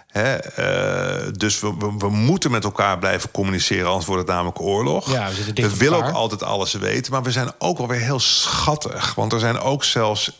[0.07, 4.61] Hè, eh, dus we, we, we moeten met elkaar blijven communiceren, anders wordt het namelijk
[4.61, 5.11] oorlog.
[5.11, 8.19] Ja, we we willen ook altijd alles weten, maar we zijn ook wel weer heel
[8.19, 9.15] schattig.
[9.15, 10.31] Want er zijn ook zelfs.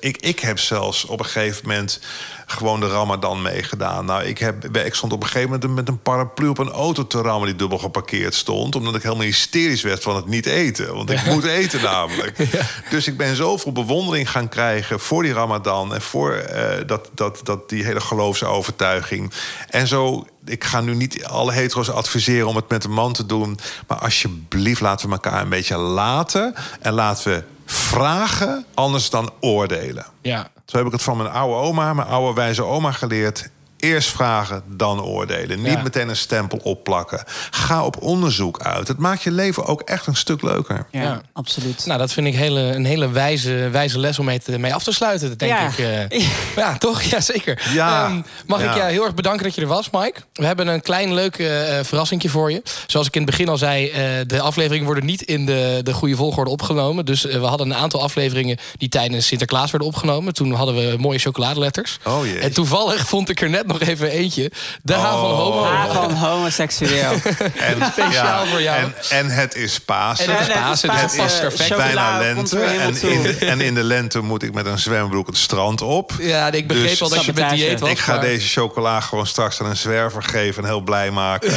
[0.00, 2.00] Ik, ik heb zelfs op een gegeven moment
[2.46, 4.04] gewoon de Ramadan meegedaan.
[4.04, 7.06] Nou, ik, heb, ik stond op een gegeven moment met een paraplu op een auto
[7.06, 8.76] te rammen die dubbel geparkeerd stond.
[8.76, 10.94] Omdat ik helemaal hysterisch werd van het niet eten.
[10.94, 12.36] Want ik moet eten namelijk.
[12.90, 17.40] Dus ik ben zoveel bewondering gaan krijgen voor die Ramadan en voor eh, dat, dat,
[17.42, 19.32] dat, die hele geloofsovertuiging.
[19.68, 20.26] En zo.
[20.44, 23.58] Ik ga nu niet alle hetero's adviseren om het met een man te doen.
[23.86, 26.54] Maar alsjeblieft, laten we elkaar een beetje laten.
[26.80, 27.42] En laten we
[27.72, 30.06] vragen, anders dan oordelen.
[30.22, 30.48] Ja.
[30.66, 33.50] Zo heb ik het van mijn oude oma, mijn oude wijze oma geleerd.
[33.80, 35.62] Eerst vragen, dan oordelen.
[35.62, 35.82] Niet Ja.
[35.82, 37.24] meteen een stempel opplakken.
[37.50, 38.88] Ga op onderzoek uit.
[38.88, 40.86] Het maakt je leven ook echt een stuk leuker.
[40.90, 41.20] Ja, Ja.
[41.32, 41.86] absoluut.
[41.86, 44.82] Nou, dat vind ik hele, een hele wijze, wijze les om mee, te, mee af
[44.82, 45.28] te sluiten.
[45.28, 45.66] Dat denk Ja.
[45.66, 45.78] ik.
[46.10, 46.26] eh,
[46.56, 47.02] ja, toch?
[47.02, 47.62] Ja, zeker.
[47.72, 48.04] Ja.
[48.04, 50.20] Ehm, mag ik je heel erg bedanken dat je er was, Mike.
[50.32, 51.48] We hebben een klein leuk eh
[51.82, 52.62] verrassingje voor je.
[52.86, 55.92] Zoals ik in het begin al zei, eh, de afleveringen worden niet in de, de
[55.92, 57.04] goede volgorde opgenomen.
[57.04, 60.34] Dus eh, we hadden een aantal afleveringen die tijdens Sinterklaas werden opgenomen.
[60.34, 61.98] Toen hadden we mooie chocoladeletters.
[62.04, 62.38] Oh jee.
[62.38, 64.50] En toevallig vond ik er net nog even eentje.
[64.82, 65.38] De H van Oh.
[65.38, 65.92] Homo.
[65.92, 67.12] Van homoseksueel.
[67.56, 68.78] En, Speciaal voor jou.
[68.80, 70.24] En, en het is Pasen.
[70.24, 71.76] En het is net Pasen, dus Het past is perfect.
[71.76, 72.58] bijna lente.
[72.60, 76.12] En in, en in de lente moet ik met een zwembroek het strand op.
[76.20, 77.90] Ja, ik begreep Dus al dat je met dieet was.
[77.90, 81.52] Ik ga maar- deze chocola gewoon straks aan een zwerver geven en heel blij maken.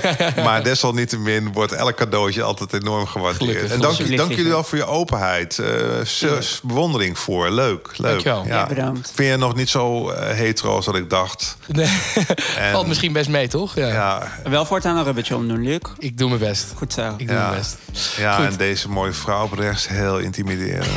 [0.44, 3.38] maar desalniettemin wordt elk cadeautje altijd enorm gewaardeerd.
[3.50, 3.72] Gelukkig.
[3.72, 5.58] En dank, dank jullie wel voor je openheid.
[5.58, 5.68] Eh,
[6.04, 7.50] s- bewondering voor.
[7.50, 7.88] Leuk.
[7.96, 8.10] leuk.
[8.10, 8.44] Dankjewel.
[8.46, 9.12] Ja, bedankt.
[9.14, 11.56] Vind je nog niet zo eh, hetero als dat ik dacht?
[11.66, 11.86] Nee,
[12.58, 13.74] En- valt misschien best mee, toch?
[13.74, 13.86] Ja.
[13.88, 15.78] Ja, Wel voortaan een rubbertje omdoen, Luc.
[15.98, 16.66] Ik doe mijn best.
[16.76, 17.14] Goed zo.
[17.16, 17.76] Ik doe ja, mijn best.
[18.16, 18.44] ja Goed.
[18.44, 20.86] en deze mooie vrouw op rechts heel intimiderend.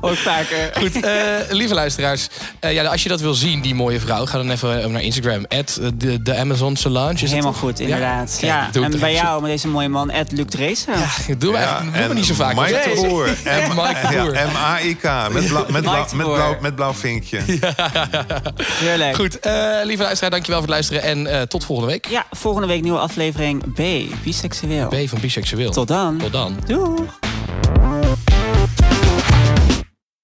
[0.00, 0.70] Ook vaker.
[0.78, 1.12] Goed, eh,
[1.50, 2.28] lieve luisteraars.
[2.60, 5.02] eh, ja, als je dat wil zien, die mooie vrouw, ga dan even eh, naar
[5.02, 5.44] Instagram.
[5.48, 7.12] At de, de Amazon Solange.
[7.22, 8.38] Is Helemaal goed, inderdaad.
[8.40, 10.92] Ja, ik doe het en bij even jou, met deze mooie man, Ed Luc Dreesen.
[10.92, 12.54] Ja, dat doen we eigenlijk doen we niet zo vaak.
[12.56, 13.28] Mike Boer.
[14.52, 15.02] M-A-I-K.
[15.32, 17.40] Met, blauw- met, blauw, met blauw vinkje.
[18.62, 19.14] Heerlijk.
[19.14, 21.02] Goed, eh, lieve luisteraar, dankjewel voor het luisteren.
[21.02, 22.06] En eh, tot volgende week.
[22.08, 23.82] Ja, volgende week nieuwe aflevering B,
[24.22, 24.88] biseksueel.
[24.88, 25.70] B van Biseksueel.
[25.70, 26.18] Tot dan.
[26.18, 26.56] Tot dan.
[26.66, 27.18] Doeg.